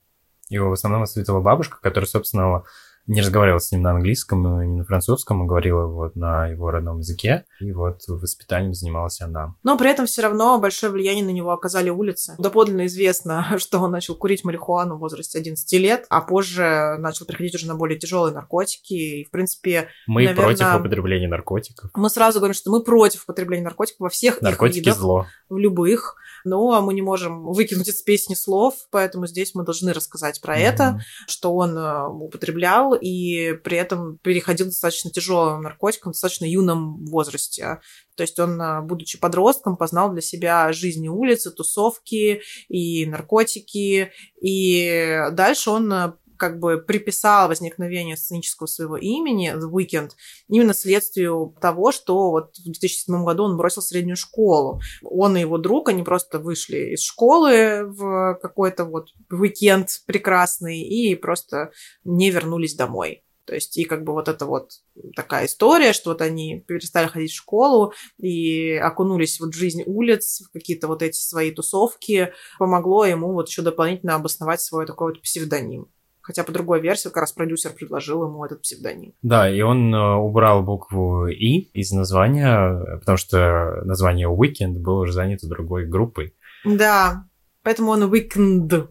[0.50, 2.64] Его в основном воспитывала бабушка, которая, собственно,
[3.10, 6.70] не разговаривала с ним на английском, но не на французском, а говорила вот на его
[6.70, 7.46] родном языке.
[7.60, 9.56] И вот воспитанием занималась она.
[9.64, 12.36] Но при этом все равно большое влияние на него оказали улицы.
[12.38, 17.56] Доподлинно известно, что он начал курить марихуану в возрасте 11 лет, а позже начал приходить
[17.56, 18.94] уже на более тяжелые наркотики.
[18.94, 21.90] И, в принципе, Мы наверное, против употребления наркотиков.
[21.96, 25.26] Мы сразу говорим, что мы против употребления наркотиков во всех Наркотики их видах, зло.
[25.50, 30.42] в любых но мы не можем выкинуть из песни слов, поэтому здесь мы должны рассказать
[30.42, 30.64] про mm-hmm.
[30.64, 37.06] это, что он э, употреблял, и при этом переходил достаточно тяжелым наркотикам в достаточно юном
[37.06, 37.80] возрасте.
[38.16, 44.12] То есть он, а, будучи подростком, познал для себя жизни улицы, тусовки и наркотики.
[44.42, 50.12] И дальше он а, как бы приписал возникновение сценического своего имени The Weekend
[50.48, 54.82] именно следствию того, что вот в 2007 году он бросил среднюю школу.
[55.04, 61.16] Он и его друг, они просто вышли из школы в какой-то вот уикенд прекрасный и
[61.16, 61.72] просто
[62.04, 63.24] не вернулись домой.
[63.50, 64.74] То есть и как бы вот это вот
[65.16, 70.44] такая история, что вот они перестали ходить в школу и окунулись вот в жизнь улиц,
[70.48, 75.24] в какие-то вот эти свои тусовки, помогло ему вот еще дополнительно обосновать свой такой вот
[75.24, 75.88] псевдоним.
[76.30, 79.16] Хотя по другой версии как раз продюсер предложил ему этот псевдоним.
[79.24, 85.14] Да, и он э, убрал букву «и» из названия, потому что название Weekend было уже
[85.14, 86.36] занято другой группой.
[86.64, 87.24] Да,
[87.64, 88.90] поэтому он Weekend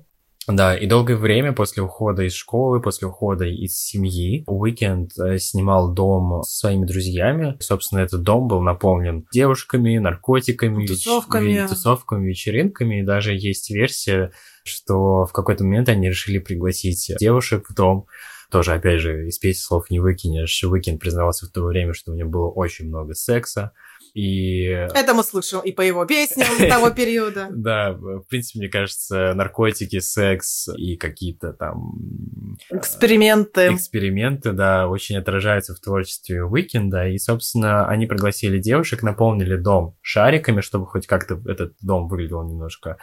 [0.49, 5.93] да, и долгое время после ухода из школы, после ухода из семьи, Уикенд э, снимал
[5.93, 7.57] дом со своими друзьями.
[7.61, 11.69] Собственно, этот дом был наполнен девушками, наркотиками, тусовками, веч...
[11.69, 13.01] тусовками вечеринками.
[13.01, 14.33] И даже есть версия,
[14.69, 18.07] что в какой-то момент они решили пригласить девушек в дом.
[18.51, 20.65] Тоже, опять же, из песни слов не выкинешь.
[20.65, 23.73] Уикенд признавался в то время, что у него было очень много секса.
[24.15, 24.65] И...
[24.65, 27.49] Это мы слышим и по его песням того периода.
[27.51, 32.57] Да, в принципе, мне кажется, наркотики, секс и какие-то там...
[32.71, 33.75] Эксперименты.
[33.75, 37.09] Эксперименты, да, очень отражаются в творчестве Уикенда.
[37.09, 42.99] И, собственно, они пригласили девушек, наполнили дом шариками, чтобы хоть как-то этот дом выглядел немножко...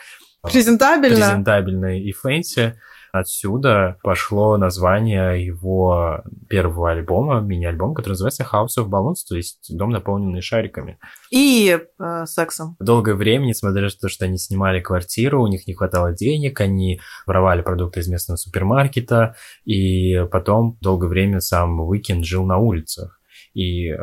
[0.52, 1.16] Презентабельно.
[1.16, 2.76] Презентабельно и fancy.
[3.12, 9.92] Отсюда пошло название его первого альбома, мини-альбом, который называется House of Balloons, то есть дом,
[9.92, 11.00] наполненный шариками.
[11.32, 12.76] И э, сексом.
[12.82, 17.00] Долгое время, несмотря на то, что они снимали квартиру, у них не хватало денег, они
[17.26, 23.22] воровали продукты из местного супермаркета, и потом долгое время сам Уикенд жил на улицах.
[23.54, 23.98] И э,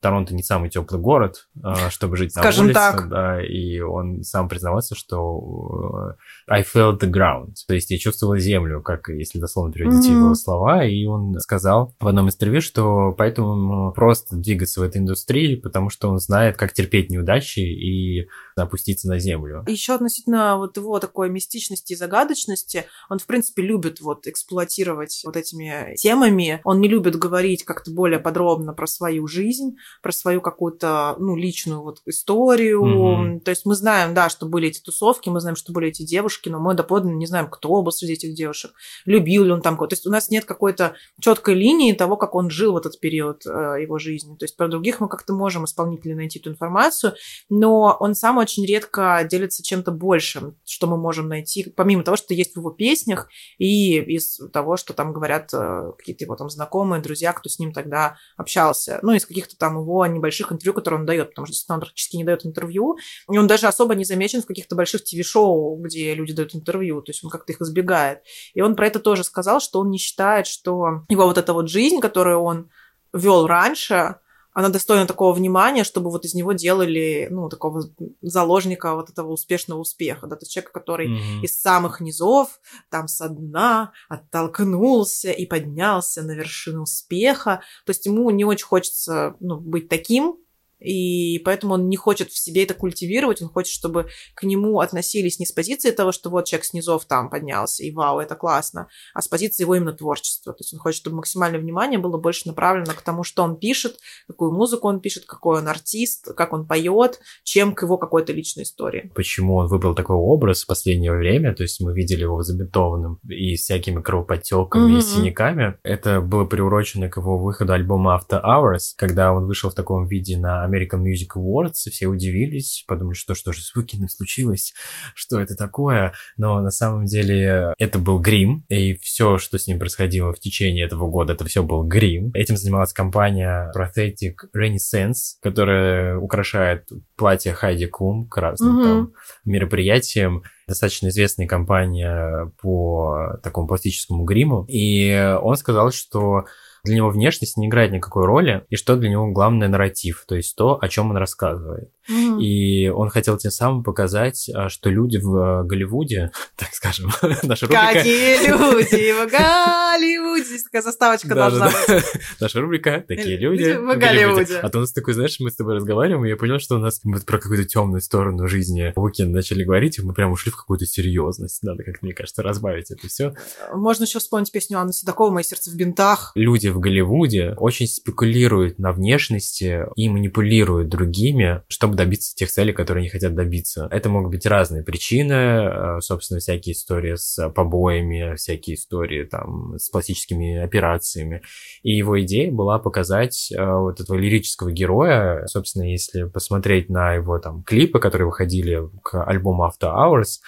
[0.00, 3.08] Торонто не самый теплый город, а, чтобы жить на Скажем улице, так.
[3.08, 6.14] да, и он сам признавался, что
[6.48, 10.24] э, I felt the ground, то есть я чувствовал землю, как если дословно переводить mm-hmm.
[10.24, 15.56] его слова, и он сказал в одном интервью, что поэтому просто двигаться в этой индустрии,
[15.56, 19.64] потому что он знает, как терпеть неудачи и опуститься на землю.
[19.66, 25.36] Еще относительно вот его такой мистичности и загадочности, он, в принципе, любит вот эксплуатировать вот
[25.36, 31.16] этими темами, он не любит говорить как-то более подробно про свою жизнь, про свою какую-то,
[31.18, 32.82] ну, личную вот историю.
[32.82, 33.40] Mm-hmm.
[33.40, 36.48] То есть мы знаем, да, что были эти тусовки, мы знаем, что были эти девушки,
[36.48, 38.72] но мы доподлинно не знаем, кто был среди этих девушек,
[39.04, 39.90] любил ли он там кого-то.
[39.90, 43.46] То есть у нас нет какой-то четкой линии того, как он жил в этот период
[43.46, 43.50] э,
[43.82, 44.36] его жизни.
[44.36, 47.14] То есть про других мы как-то можем исполнителей найти эту информацию,
[47.48, 52.34] но он сам очень редко делится чем-то большим, что мы можем найти, помимо того, что
[52.34, 57.02] есть в его песнях и из того, что там говорят э, какие-то его там знакомые,
[57.02, 58.98] друзья, кто с ним тогда общался.
[59.02, 62.24] Ну, из каких-то там его небольших интервью, которые он дает, потому что он практически не
[62.24, 62.96] дает интервью,
[63.30, 67.10] и он даже особо не замечен в каких-то больших ТВ-шоу, где люди дают интервью, то
[67.10, 68.20] есть он как-то их избегает.
[68.54, 71.68] И он про это тоже сказал, что он не считает, что его вот эта вот
[71.68, 72.70] жизнь, которую он
[73.12, 74.16] вел раньше,
[74.58, 77.84] она достойна такого внимания, чтобы вот из него делали, ну, такого
[78.22, 81.42] заложника вот этого успешного успеха, да, то есть человека, который mm-hmm.
[81.44, 82.58] из самых низов,
[82.90, 89.36] там, со дна оттолкнулся и поднялся на вершину успеха, то есть ему не очень хочется,
[89.38, 90.38] ну, быть таким,
[90.80, 95.38] и поэтому он не хочет в себе это культивировать, он хочет, чтобы к нему относились
[95.38, 99.22] не с позиции того, что вот человек снизов там поднялся, и вау, это классно, а
[99.22, 100.52] с позиции его именно творчества.
[100.52, 103.98] То есть он хочет, чтобы максимальное внимание было больше направлено к тому, что он пишет,
[104.26, 108.62] какую музыку он пишет, какой он артист, как он поет, чем к его какой-то личной
[108.62, 109.10] истории.
[109.14, 113.56] Почему он выбрал такой образ в последнее время, то есть мы видели его забинтованным и
[113.56, 114.98] всякими кровоподтеками mm-hmm.
[114.98, 115.78] и синяками.
[115.82, 120.36] Это было приурочено к его выходу альбома After Hours, когда он вышел в таком виде
[120.36, 124.74] на American Music Awards, и все удивились, подумали, что что же с Выкиным случилось,
[125.14, 129.78] что это такое, но на самом деле это был грим, и все, что с ним
[129.78, 132.30] происходило в течение этого года, это все был грим.
[132.34, 138.84] Этим занималась компания Prosthetic Renaissance, которая украшает платье Хайди Клум к разным mm-hmm.
[138.84, 139.12] там
[139.44, 144.66] мероприятиям достаточно известная компания по такому пластическому гриму.
[144.68, 146.44] И он сказал, что
[146.84, 150.56] для него внешность не играет никакой роли, и что для него главный нарратив, то есть
[150.56, 151.90] то, о чем он рассказывает.
[152.10, 152.40] Mm-hmm.
[152.40, 157.10] И он хотел тем самым показать, а, что люди в а, Голливуде, так скажем,
[157.42, 157.92] наша рубрика...
[157.92, 160.58] Какие люди в Голливуде?
[160.64, 162.04] Такая заставочка должна быть.
[162.40, 164.58] Наша рубрика «Такие люди в Голливуде».
[164.58, 166.78] А то у нас такой, знаешь, мы с тобой разговариваем, и я понял, что у
[166.78, 170.86] нас про какую-то темную сторону жизни Уикенд начали говорить, и мы прям ушли в какую-то
[170.86, 171.62] серьезность.
[171.62, 173.34] Надо, как мне кажется, разбавить это все.
[173.72, 176.32] Можно еще вспомнить песню Анны Седокова «Мое сердце в бинтах».
[176.34, 183.02] Люди в Голливуде очень спекулируют на внешности и манипулируют другими, чтобы добиться тех целей, которые
[183.02, 183.88] они хотят добиться.
[183.90, 189.88] Это могут быть разные причины, э, собственно, всякие истории с побоями, всякие истории там с
[189.90, 191.42] пластическими операциями.
[191.82, 197.38] И его идея была показать э, вот этого лирического героя, собственно, если посмотреть на его
[197.38, 200.38] там клипы, которые выходили к альбому After Hours,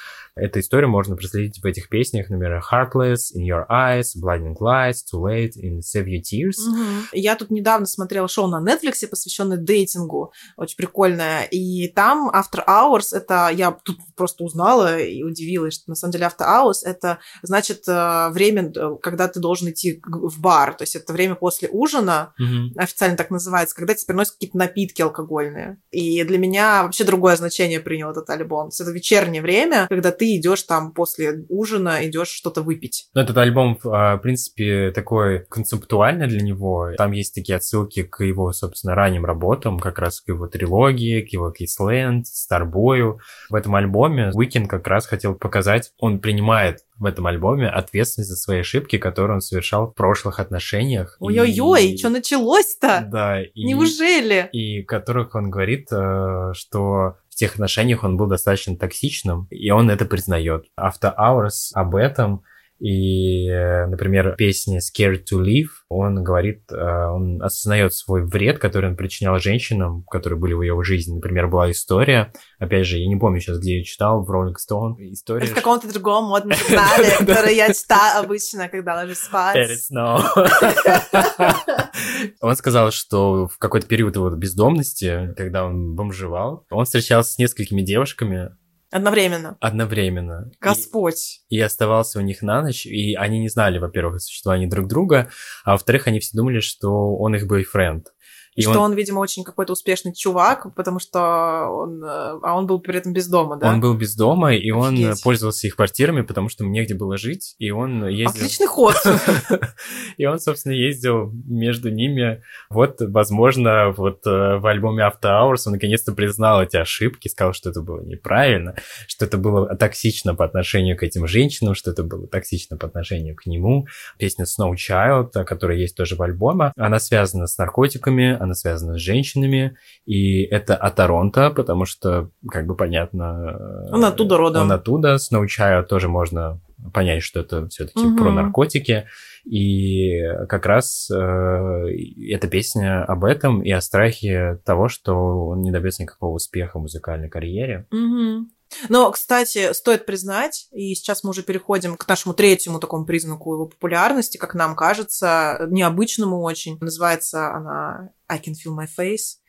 [0.41, 5.21] Эту историю можно проследить в этих песнях, например, Heartless, In Your Eyes, Blinding Lights, Too
[5.21, 6.67] Late, In Save Your Tears.
[6.67, 7.09] Угу.
[7.13, 13.09] Я тут недавно смотрела шоу на Netflix, посвященное дейтингу, очень прикольное, и там After Hours,
[13.13, 17.87] это я тут просто узнала и удивилась, что на самом деле After Hours это значит
[17.87, 22.33] э, время, э, когда ты должен идти в бар, то есть это время после ужина,
[22.39, 22.81] угу.
[22.81, 25.79] официально так называется, когда тебе приносят какие-то напитки алкогольные.
[25.91, 28.69] И для меня вообще другое значение принял этот альбом.
[28.69, 33.09] То есть это вечернее время, когда ты идешь там после ужина, идешь что-то выпить.
[33.15, 36.91] Ну, этот альбом, а, в принципе, такой концептуальный для него.
[36.97, 41.29] Там есть такие отсылки к его, собственно, ранним работам, как раз к его трилогии, к
[41.33, 43.21] его Кисленд, Старбою.
[43.49, 48.37] В этом альбоме Уикенд как раз хотел показать, он принимает в этом альбоме ответственность за
[48.37, 51.17] свои ошибки, которые он совершал в прошлых отношениях.
[51.19, 51.99] Ой-ой-ой, и...
[51.99, 53.09] что началось-то?
[53.11, 53.43] Да.
[53.43, 53.65] И...
[53.65, 54.49] Неужели?
[54.53, 60.05] И которых он говорит, э, что тех отношениях он был достаточно токсичным, и он это
[60.05, 60.67] признает.
[60.79, 62.45] After Hours об этом
[62.81, 68.89] и, э, например, песни Scared to Live, он говорит, э, он осознает свой вред, который
[68.89, 71.17] он причинял женщинам, которые были в его жизни.
[71.17, 74.95] Например, была история, опять же, я не помню сейчас, где я читал, в Rolling Stone.
[75.13, 75.47] История...
[75.47, 79.59] В каком-то другом модном журнале, который я читаю обычно, когда ложусь спать.
[82.41, 87.83] Он сказал, что в какой-то период его бездомности, когда он бомжевал, он встречался с несколькими
[87.83, 88.51] девушками,
[88.91, 89.57] Одновременно.
[89.61, 90.51] Одновременно.
[90.61, 91.43] Господь.
[91.49, 94.89] И, и оставался у них на ночь, и они не знали, во-первых, о существовании друг
[94.89, 95.31] друга,
[95.65, 98.09] а во-вторых, они все думали, что он их бойфренд.
[98.57, 98.91] И что он...
[98.91, 102.03] он, видимо, очень какой-то успешный чувак, потому что он...
[102.03, 103.71] Э, а он был при этом без дома, да?
[103.71, 105.09] Он был без дома, и Офигеть.
[105.09, 108.43] он пользовался их квартирами, потому что ему негде было жить, и он ездил...
[108.43, 108.95] Отличный ход!
[110.17, 112.43] И он, собственно, ездил между ними.
[112.69, 117.71] Вот, возможно, вот э, в альбоме After Hours он наконец-то признал эти ошибки, сказал, что
[117.71, 118.75] это было неправильно,
[119.07, 123.37] что это было токсично по отношению к этим женщинам, что это было токсично по отношению
[123.37, 123.87] к нему.
[124.19, 129.01] Песня Snow Child, которая есть тоже в альбоме, она связана с наркотиками, она связана с
[129.01, 129.77] женщинами,
[130.07, 133.87] и это о Торонто, потому что, как бы понятно...
[133.93, 134.63] Он оттуда родом.
[134.63, 136.61] Он оттуда, Snow Child тоже можно
[136.95, 138.17] понять, что это все-таки угу.
[138.17, 139.07] про наркотики.
[139.45, 145.71] И как раз э, эта песня об этом и о страхе того, что он не
[145.71, 147.87] добьется никакого успеха в музыкальной карьере.
[147.91, 148.47] Угу.
[148.89, 153.67] Но, кстати, стоит признать, и сейчас мы уже переходим к нашему третьему такому признаку его
[153.67, 156.79] популярности, как нам кажется, необычному очень.
[156.81, 159.40] Называется она I Can Feel My Face.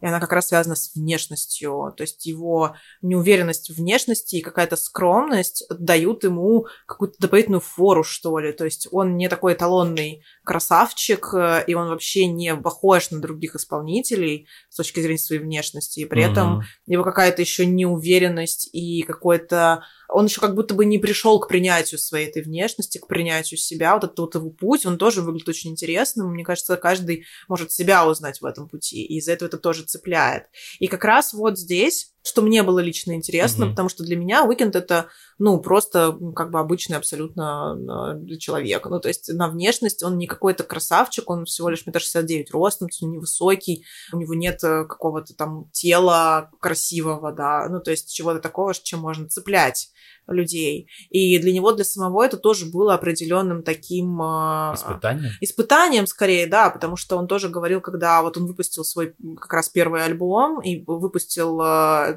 [0.00, 1.92] И она как раз связана с внешностью.
[1.96, 8.38] То есть его неуверенность в внешности и какая-то скромность дают ему какую-то дополнительную фору, что
[8.38, 8.52] ли.
[8.52, 11.34] То есть он не такой эталонный красавчик,
[11.66, 16.00] и он вообще не похож на других исполнителей с точки зрения своей внешности.
[16.00, 16.30] И при uh-huh.
[16.30, 21.48] этом его какая-то еще неуверенность и какой-то он еще как будто бы не пришел к
[21.48, 23.94] принятию своей этой внешности, к принятию себя.
[23.94, 26.32] Вот этот вот его путь, он тоже выглядит очень интересным.
[26.32, 30.44] Мне кажется, каждый может себя узнать в этом пути, и из-за этого это тоже цепляет.
[30.78, 33.70] И как раз вот здесь что мне было лично интересно, mm-hmm.
[33.70, 35.08] потому что для меня Уикенд это,
[35.38, 38.86] ну, просто как бы обычный абсолютно э, человек.
[38.86, 42.50] Ну, то есть на внешность он не какой-то красавчик, он всего лишь метр шестьдесят девять
[42.50, 48.12] ростом, он невысокий, у него нет э, какого-то там тела красивого, да, ну, то есть
[48.12, 49.90] чего-то такого, чем можно цеплять
[50.32, 50.88] людей.
[51.10, 54.20] И для него, для самого это тоже было определенным таким...
[54.22, 55.32] Э, испытанием?
[55.40, 59.68] Испытанием, скорее, да, потому что он тоже говорил, когда вот он выпустил свой как раз
[59.68, 61.60] первый альбом и выпустил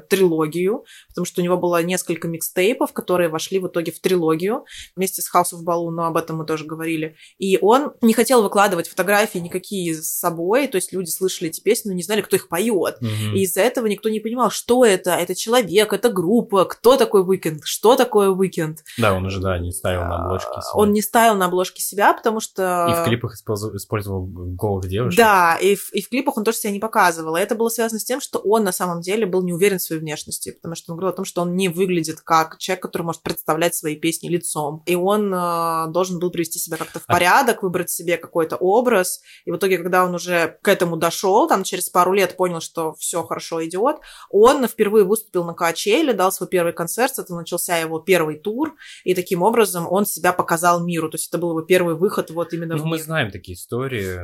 [0.08, 4.64] трилогию, потому что у него было несколько микстейпов, которые вошли в итоге в трилогию
[4.96, 7.16] вместе с House of Balloon, но об этом мы тоже говорили.
[7.38, 11.90] И он не хотел выкладывать фотографии никакие с собой, то есть люди слышали эти песни,
[11.90, 13.00] но не знали, кто их поет.
[13.00, 13.34] Мгм.
[13.34, 17.62] И из-за этого никто не понимал, что это, это человек, это группа, кто такой Уикенд,
[17.64, 18.84] что такое Уикенд.
[18.98, 20.72] Да, он уже, да, не ставил на обложке себя.
[20.74, 22.86] Он не ставил на обложке себя, потому что...
[22.90, 25.18] И в клипах использовал, использовал голых девушек.
[25.18, 27.36] Да, и в, и в клипах он тоже себя не показывал.
[27.36, 29.82] И это было связано с тем, что он на самом деле был не уверен в
[29.82, 33.02] своей внешности, потому что он говорил о том, что он не выглядит как человек, который
[33.02, 34.82] может представлять свои песни лицом.
[34.86, 39.20] И он э, должен был привести себя как-то в А- порядок, выбрать себе какой-то образ.
[39.44, 42.94] И в итоге, когда он уже к этому дошел, там через пару лет понял, что
[42.94, 43.96] все хорошо идет,
[44.30, 48.74] он впервые выступил на Качеле, дал свой первый концерт, это начался его первый тур,
[49.04, 51.08] и таким образом он себя показал миру.
[51.08, 53.04] То есть это был его первый выход вот именно Ну, в мы мир.
[53.04, 54.20] знаем такие истории.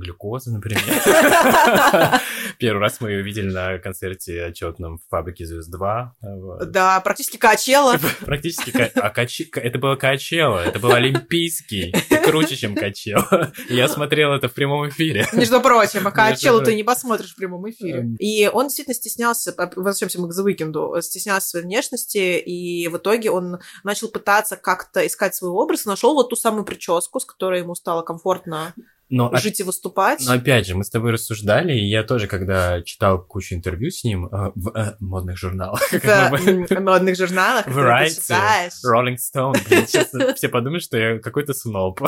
[0.00, 0.82] Глюкоза, например.
[2.58, 6.14] Первый раз мы ее видели на концерте отчетном в фабрике звезд 2.
[6.22, 6.70] Вот.
[6.70, 7.96] Да, практически Качела.
[8.24, 9.12] Практически, а
[9.60, 11.92] это было Качело, это был Олимпийский,
[12.30, 13.52] круче, чем Качело.
[13.68, 15.26] Я смотрел это в прямом эфире.
[15.32, 18.00] Между прочим, а Качелу ты не посмотришь в прямом эфире.
[18.00, 18.16] Эм.
[18.16, 22.96] И он действительно стеснялся, а, возвращаемся мы к The Weeknd, стеснялся своей внешности, и в
[22.96, 27.60] итоге он начал пытаться как-то искать свой образ, нашел вот ту самую прическу, с которой
[27.60, 28.74] ему стало комфортно
[29.08, 30.24] Но, жить и выступать.
[30.26, 34.02] но опять же, мы с тобой рассуждали, и я тоже, когда читал кучу интервью с
[34.02, 38.68] ним э, в э, модных журналах, в модных журналах, Variety.
[38.84, 42.00] Rolling Stone, сейчас все подумают, что я какой-то сноб.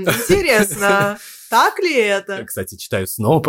[0.00, 1.18] Интересно,
[1.52, 2.42] так ли это?
[2.46, 3.48] Кстати, читаю Сноп.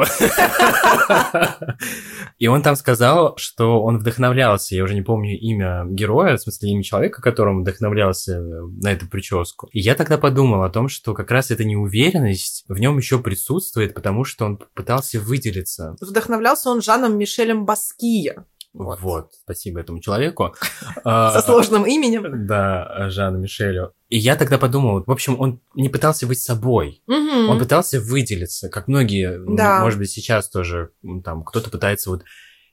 [2.38, 6.72] И он там сказал, что он вдохновлялся, я уже не помню имя героя, в смысле
[6.72, 9.70] имя человека, которым вдохновлялся на эту прическу.
[9.72, 13.93] И я тогда подумал о том, что как раз эта неуверенность в нем еще присутствует,
[13.93, 15.95] потому что он пытался выделиться.
[16.01, 18.45] Вдохновлялся он Жаном Мишелем Баския.
[18.74, 19.32] Вот, Вот.
[19.44, 20.56] спасибо этому человеку.
[21.04, 22.48] Со А, сложным именем.
[22.48, 23.94] Да, Жану Мишелю.
[24.10, 27.02] И я тогда подумал, в общем, он не пытался быть собой.
[27.08, 29.38] Он пытался выделиться, как многие,
[29.82, 30.90] может быть, сейчас тоже,
[31.24, 32.24] там, кто-то пытается вот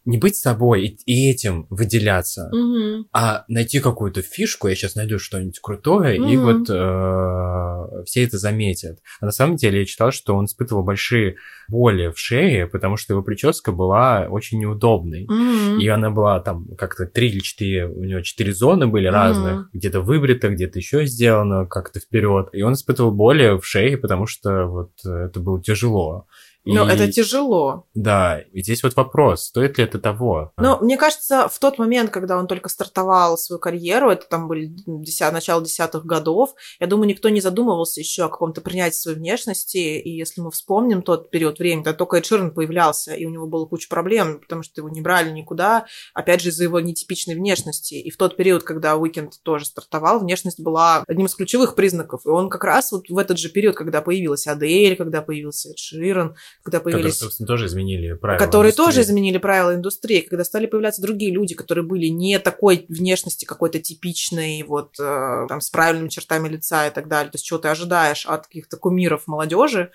[0.05, 3.07] не быть собой и, и этим выделяться, Мгм.
[3.13, 6.43] а найти какую-то фишку, я сейчас найду что-нибудь крутое, и Мгм.
[6.45, 8.99] вот э, все это заметят.
[9.21, 11.37] А на самом деле я читал, что он испытывал большие
[11.69, 15.27] боли в шее, потому что его прическа была очень неудобной.
[15.29, 15.79] Мгм.
[15.81, 19.15] И она была там как-то три или четыре, у него четыре зоны были Мгм.
[19.15, 22.49] разных, где-то выбрито, где-то еще сделано как-то вперед.
[22.53, 26.27] И он испытывал боли в шее, потому что вот это было тяжело.
[26.65, 27.87] Но И- это тяжело.
[27.95, 30.53] Да, и здесь вот вопрос, стоит ли это того?
[30.59, 34.71] Но мне кажется, в тот момент, когда он только стартовал свою карьеру, это там были
[34.87, 39.79] деся- начало десятых годов, я думаю, никто не задумывался еще о каком-то принятии своей внешности.
[39.79, 43.47] И если мы вспомним тот период времени, когда только Эд Ширан появлялся, и у него
[43.47, 47.95] было куча проблем, потому что его не брали никуда, опять же, из-за его нетипичной внешности.
[47.95, 52.27] И в тот период, когда Уикенд тоже стартовал, внешность была одним из ключевых признаков.
[52.27, 55.79] И он как раз вот в этот же период, когда появилась Адель, когда появился Эд
[55.79, 58.45] Ширан, когда Которые, появились собственно, тоже изменили правила.
[58.45, 58.85] которые индустрии.
[58.85, 63.79] тоже изменили правила индустрии, когда стали появляться другие люди, которые были не такой внешности какой-то
[63.79, 67.69] типичной, вот э, там с правильными чертами лица и так далее, то есть чего ты
[67.69, 69.91] ожидаешь от каких-то кумиров молодежи,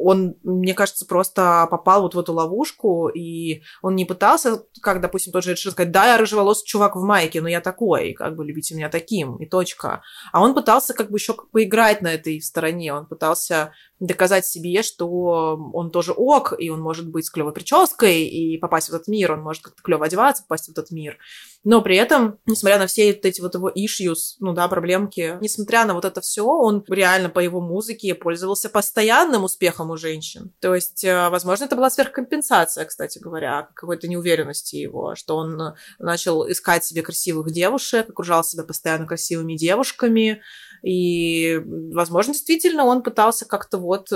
[0.00, 5.32] он, мне кажется, просто попал вот в эту ловушку, и он не пытался, как, допустим,
[5.32, 8.44] тот же Ширан сказать, да, я рыжеволосый чувак в майке, но я такой, как бы
[8.44, 10.02] любите меня таким, и точка.
[10.32, 15.58] А он пытался как бы еще поиграть на этой стороне, он пытался доказать себе, что
[15.72, 19.32] он тоже ок, и он может быть с клевой прической и попасть в этот мир,
[19.32, 21.18] он может как-то клево одеваться, попасть в этот мир.
[21.64, 25.84] Но при этом, несмотря на все вот эти вот его issues, ну да, проблемки, несмотря
[25.84, 30.52] на вот это все, он реально по его музыке пользовался постоянным успехом у женщин.
[30.60, 36.48] То есть, э, возможно, это была сверхкомпенсация, кстати говоря, какой-то неуверенности его, что он начал
[36.48, 40.42] искать себе красивых девушек, окружал себя постоянно красивыми девушками,
[40.82, 44.14] и, возможно, действительно он пытался как-то вот э,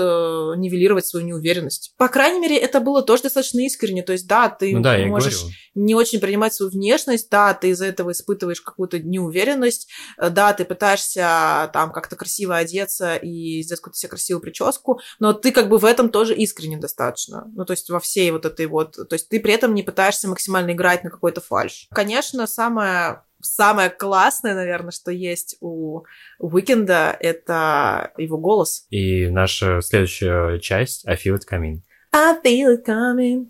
[0.57, 1.93] нивелировать свою неуверенность.
[1.97, 4.03] По крайней мере, это было тоже достаточно искренне.
[4.03, 5.45] То есть, да, ты Ну да, можешь
[5.75, 10.65] не очень принимать свою внешность, да, ты из-за этого испытываешь какую-то неуверенность, э, да, ты
[10.65, 15.77] пытаешься там как-то красиво одеться и сделать какую-то себе красивую прическу, но ты как бы
[15.77, 17.51] в этом тоже искренне достаточно.
[17.55, 18.93] Ну, то есть во всей вот этой вот...
[18.93, 21.87] То есть ты при этом не пытаешься максимально играть на какой-то фальш.
[21.91, 26.03] Конечно, самое самое классное, наверное, что есть у
[26.39, 28.87] Уикенда, это его голос.
[28.89, 31.81] И наша следующая часть I Feel It Coming.
[32.15, 33.47] I feel it coming.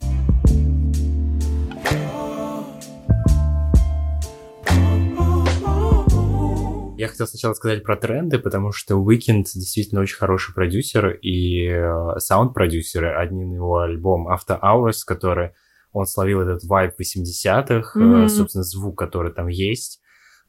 [6.97, 12.19] Я хотел сначала сказать про тренды, потому что Weekend действительно очень хороший продюсер и э,
[12.19, 13.17] саунд-продюсер.
[13.17, 15.51] Один его альбом After Hours, который
[15.93, 18.27] он словил этот вайб 80-х, mm-hmm.
[18.27, 20.01] собственно, звук, который там есть.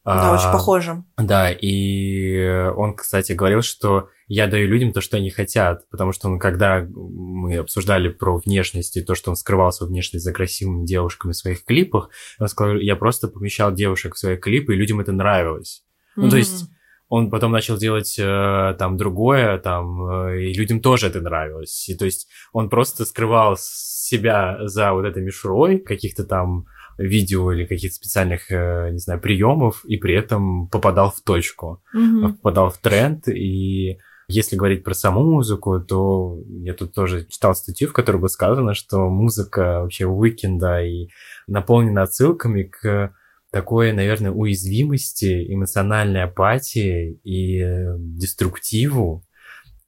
[0.05, 1.05] Да, а, очень похоже.
[1.17, 6.29] Да, и он, кстати, говорил, что я даю людям то, что они хотят, потому что
[6.29, 10.85] он, когда мы обсуждали про внешность и то, что он скрывал свою внешность за красивыми
[10.85, 15.01] девушками в своих клипах, он сказал, я просто помещал девушек в свои клипы, и людям
[15.01, 15.85] это нравилось.
[16.17, 16.23] Mm-hmm.
[16.23, 16.69] Ну, то есть
[17.09, 21.89] он потом начал делать э, там другое, там, э, и людям тоже это нравилось.
[21.89, 23.57] И то есть он просто скрывал
[24.05, 26.67] себя за вот этой мишурой каких-то там
[26.99, 32.35] видео или каких-то специальных, э, не знаю, приемов, и при этом попадал в точку, mm-hmm.
[32.35, 33.27] попадал в тренд.
[33.29, 33.99] И
[34.29, 38.75] если говорить про саму музыку, то я тут тоже читал статью, в которой было сказано,
[38.75, 41.09] что музыка вообще Уикенда и
[41.47, 43.13] наполнена отсылками к
[43.51, 47.65] такой, наверное, уязвимости, эмоциональной апатии и
[47.99, 49.25] деструктиву,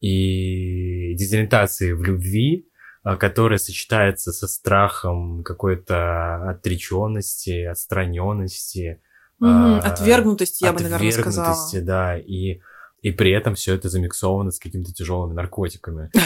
[0.01, 2.69] и дезориентации в любви,
[3.15, 9.01] которая сочетается со страхом какой-то отреченности, отстраненности.
[9.41, 9.79] Mm-hmm.
[9.79, 11.51] Отвергнутости, я бы, наверное, сказала.
[11.51, 12.61] Отвергнутости, да, и,
[13.03, 16.11] и при этом все это замиксовано с какими-то тяжелыми наркотиками.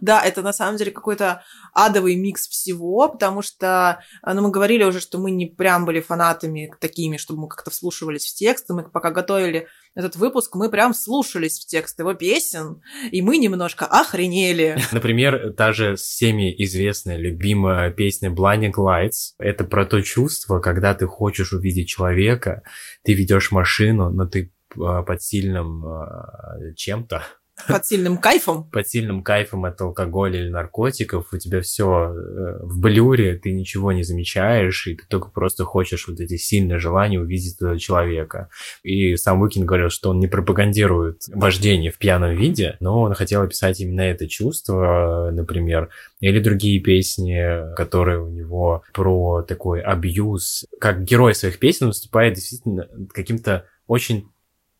[0.00, 1.42] Да, это на самом деле какой-то
[1.74, 6.00] адовый микс всего, потому что, э, ну, мы говорили уже, что мы не прям были
[6.00, 8.72] фанатами такими, чтобы мы как-то вслушивались в тексты.
[8.72, 9.68] Мы пока готовили
[9.98, 12.80] этот выпуск, мы прям слушались в текст его песен,
[13.10, 14.78] и мы немножко охренели.
[14.92, 19.34] Например, та же всеми известная, любимая песня Blinding Lights.
[19.38, 22.62] Это про то чувство, когда ты хочешь увидеть человека,
[23.02, 27.24] ты ведешь машину, но ты э, под сильным э, чем-то,
[27.66, 28.64] под сильным кайфом?
[28.70, 31.32] Под сильным кайфом от алкоголя или наркотиков.
[31.32, 36.06] У тебя все э, в блюре, ты ничего не замечаешь, и ты только просто хочешь
[36.08, 38.48] вот эти сильные желания увидеть этого человека.
[38.82, 43.42] И сам Уикин говорил, что он не пропагандирует вождение в пьяном виде, но он хотел
[43.42, 45.88] описать именно это чувство, например,
[46.20, 50.66] или другие песни, которые у него про такой абьюз.
[50.80, 54.28] Как герой своих песен выступает действительно каким-то очень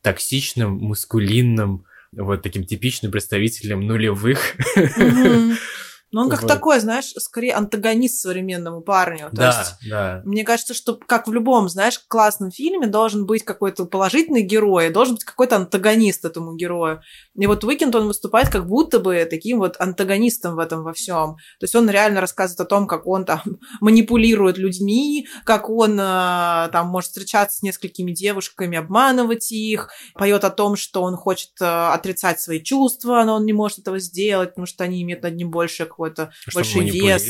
[0.03, 4.57] токсичным, мускулинным, вот таким типичным представителем нулевых.
[4.77, 5.57] Mm-hmm.
[6.11, 6.49] Но он как вот.
[6.49, 9.29] такой, знаешь, скорее антагонист современному парню.
[9.31, 10.23] То да, есть, да.
[10.25, 15.17] Мне кажется, что как в любом, знаешь, классном фильме должен быть какой-то положительный герой, должен
[15.17, 17.03] быть какой-то антагонист этому герою.
[17.37, 21.37] И вот Уикенд, он выступает как будто бы таким вот антагонистом в этом во всем.
[21.61, 23.43] То есть он реально рассказывает о том, как он там
[23.81, 30.51] манипулирует людьми, как он э, там может встречаться с несколькими девушками, обманывать их, поет о
[30.51, 34.67] том, что он хочет э, отрицать свои чувства, но он не может этого сделать, потому
[34.67, 37.25] что они имеют над ним больше какой-то большой вес.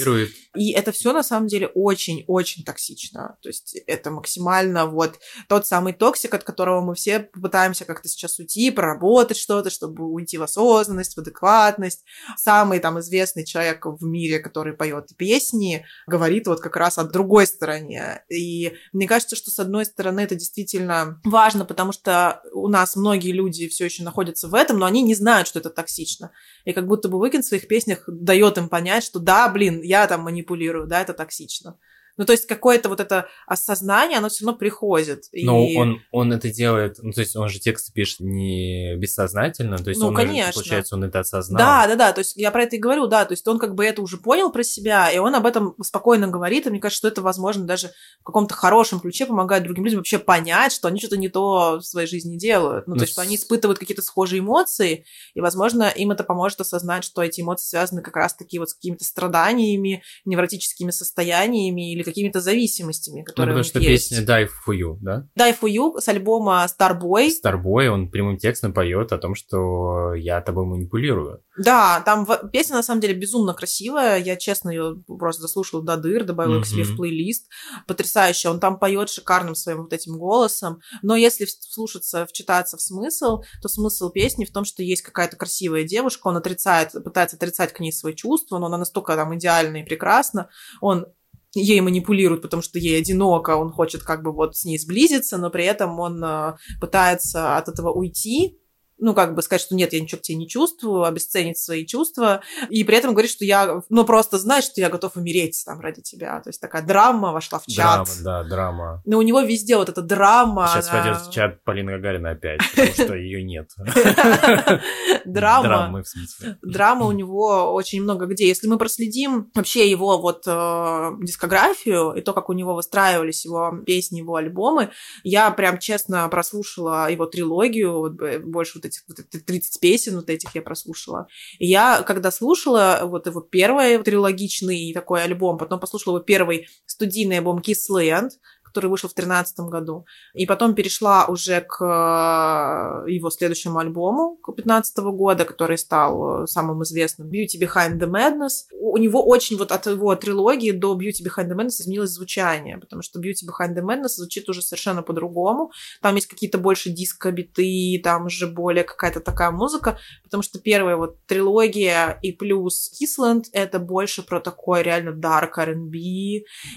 [0.54, 3.36] И это все на самом деле очень-очень токсично.
[3.42, 8.38] То есть это максимально вот тот самый токсик, от которого мы все попытаемся как-то сейчас
[8.38, 12.04] уйти, проработать что-то, чтобы уйти в осознанность, в адекватность.
[12.36, 17.46] Самый там известный человек в мире, который поет песни, говорит вот как раз о другой
[17.46, 18.22] стороне.
[18.28, 23.32] И мне кажется, что с одной стороны это действительно важно, потому что у нас многие
[23.32, 26.32] люди все еще находятся в этом, но они не знают, что это токсично.
[26.64, 30.06] И как будто бы Уикенд в своих песнях дает им понять, что да, блин, я
[30.06, 31.78] там манипулирую, да, это токсично.
[32.18, 35.24] Ну, то есть какое-то вот это осознание, оно все равно приходит.
[35.32, 35.76] Но и...
[35.76, 40.00] он, он это делает, ну, то есть он же тексты пишет не бессознательно, то есть
[40.00, 40.52] ну, он, конечно.
[40.52, 41.58] получается, он это осознал.
[41.58, 43.74] Да, да, да, то есть я про это и говорю, да, то есть он как
[43.74, 46.98] бы это уже понял про себя, и он об этом спокойно говорит, и мне кажется,
[46.98, 50.98] что это, возможно, даже в каком-то хорошем ключе помогает другим людям вообще понять, что они
[50.98, 52.88] что-то не то в своей жизни делают.
[52.88, 55.04] Ну, ну то есть, что они испытывают какие-то схожие эмоции,
[55.34, 59.04] и, возможно, им это поможет осознать, что эти эмоции связаны как раз-таки вот с какими-то
[59.04, 64.10] страданиями, невротическими состояниями или какими-то зависимостями, которые ну, потому что есть.
[64.10, 65.26] песня Die For You, да?
[65.38, 67.28] Die For You с альбома Starboy.
[67.44, 71.42] Starboy, он прямым текстом поет о том, что я тобой манипулирую.
[71.58, 74.18] Да, там песня на самом деле безумно красивая.
[74.18, 76.62] Я, честно, ее просто заслушала до дыр, добавила mm-hmm.
[76.62, 77.48] к себе в плейлист.
[77.86, 78.48] Потрясающе.
[78.48, 80.80] Он там поет шикарным своим вот этим голосом.
[81.02, 85.82] Но если вслушаться, вчитаться в смысл, то смысл песни в том, что есть какая-то красивая
[85.82, 89.84] девушка, он отрицает, пытается отрицать к ней свои чувства, но она настолько там идеальна и
[89.84, 90.48] прекрасна.
[90.80, 91.06] Он
[91.54, 95.50] ей манипулирует, потому что ей одиноко, он хочет как бы вот с ней сблизиться, но
[95.50, 98.58] при этом он э, пытается от этого уйти,
[98.98, 102.42] ну, как бы сказать, что нет, я ничего к тебе не чувствую, обесценить свои чувства,
[102.68, 106.02] и при этом говорит, что я, ну, просто знать, что я готов умереть там ради
[106.02, 106.40] тебя.
[106.40, 108.06] То есть такая драма вошла в чат.
[108.06, 109.02] Драма, да, драма.
[109.04, 110.68] Но у него везде вот эта драма.
[110.72, 111.02] Сейчас она...
[111.02, 113.70] войдет в чат Полина Гагарина опять, потому что ее нет.
[115.24, 115.68] Драма.
[115.68, 116.58] Драмы, в смысле.
[116.62, 118.46] Драма у него очень много где.
[118.46, 123.78] Если мы проследим вообще его вот э, дискографию и то, как у него выстраивались его
[123.86, 124.90] песни, его альбомы,
[125.22, 130.62] я прям честно прослушала его трилогию, больше вот этих вот 30 песен вот этих я
[130.62, 131.28] прослушала.
[131.58, 137.38] И я, когда слушала вот его первый трилогичный такой альбом, потом послушала его первый студийный
[137.38, 138.30] альбом Kissland,
[138.68, 140.06] который вышел в 2013 году.
[140.34, 146.82] И потом перешла уже к э, его следующему альбому 2015 года, который стал э, самым
[146.82, 148.68] известным Beauty Behind the Madness.
[148.80, 153.02] У него очень вот от его трилогии до Beauty Behind the Madness изменилось звучание, потому
[153.02, 155.70] что Beauty Behind the Madness звучит уже совершенно по-другому.
[156.02, 161.24] Там есть какие-то больше диско-биты, там уже более какая-то такая музыка, потому что первая вот
[161.26, 165.98] трилогия и плюс Kissland— это больше про такой реально dark R&B.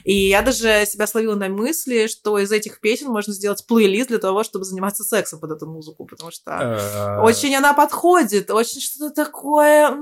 [0.03, 4.09] И я даже себя словила на мысль, мысли, что из этих песен можно сделать плейлист
[4.09, 8.82] для того, чтобы заниматься сексом под эту музыку, потому что э, очень она подходит, очень
[8.82, 9.97] что-то такое,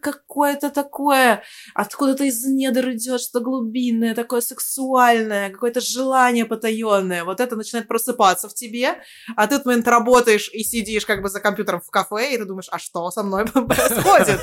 [0.00, 1.42] какое-то такое,
[1.74, 7.24] откуда-то из недр идет что-то глубинное, такое сексуальное, какое-то желание потаенное.
[7.24, 8.96] Вот это начинает просыпаться в тебе,
[9.36, 12.44] а ты в момент работаешь и сидишь как бы за компьютером в кафе, и ты
[12.44, 14.40] думаешь, а что со мной происходит?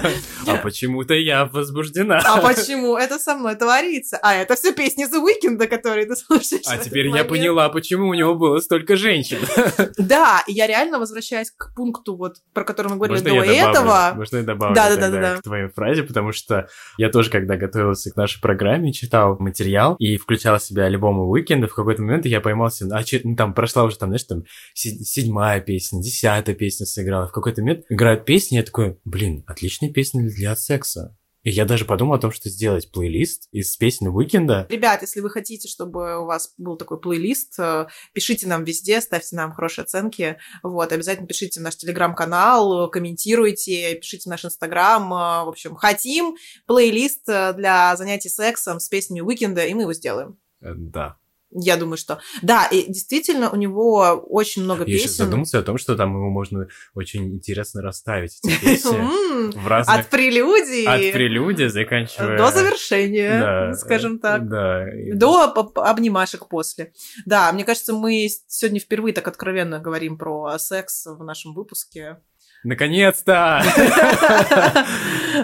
[0.47, 2.22] А почему-то я возбуждена.
[2.26, 4.17] А почему это со мной творится?
[4.22, 8.14] А это все песни The Weeknd, которые ты слушаешь а теперь я поняла, почему у
[8.14, 9.38] него было столько женщин.
[9.97, 14.14] Да, я реально возвращаюсь к пункту, вот, про который мы говорили до этого.
[14.16, 15.38] Можно я добавлю да, да, да, да.
[15.38, 20.18] к твоей фразе, потому что я тоже, когда готовился к нашей программе, читал материал и
[20.18, 23.97] включал себя альбомы Уикенда, в какой-то момент я поймался, а че, ну, там прошла уже,
[23.97, 24.43] там, знаешь, там
[24.74, 30.24] седьмая песня, десятая песня сыграла, в какой-то момент играют песни, я такой, блин, отличная песня
[30.24, 31.16] для секса.
[31.43, 34.67] И я даже подумал о том, что сделать плейлист из песен Уикенда.
[34.69, 39.35] Ребят, если вы хотите, чтобы у вас был такой плейлист, э, пишите нам везде, ставьте
[39.35, 40.37] нам хорошие оценки.
[40.63, 45.03] Вот, обязательно пишите в наш телеграм-канал, комментируйте, пишите в наш инстаграм.
[45.13, 46.35] Э, в общем, хотим
[46.65, 50.37] плейлист э, для занятий сексом с песнями Уикенда, и мы его сделаем.
[50.61, 51.18] Да.
[51.52, 52.20] Я думаю, что...
[52.41, 54.97] Да, и действительно у него очень много Я песен.
[54.97, 59.54] Я сейчас задумался о том, что там его можно очень интересно расставить, эти песни.
[59.58, 59.95] в разных...
[59.95, 60.86] От прелюдии.
[60.86, 62.38] От прелюдии, заканчивая...
[62.38, 64.47] До завершения, да, скажем так.
[64.47, 64.86] Да.
[65.14, 65.43] До
[65.76, 66.93] обнимашек после.
[67.26, 72.18] Да, мне кажется, мы сегодня впервые так откровенно говорим про секс в нашем выпуске.
[72.64, 73.64] Наконец-то!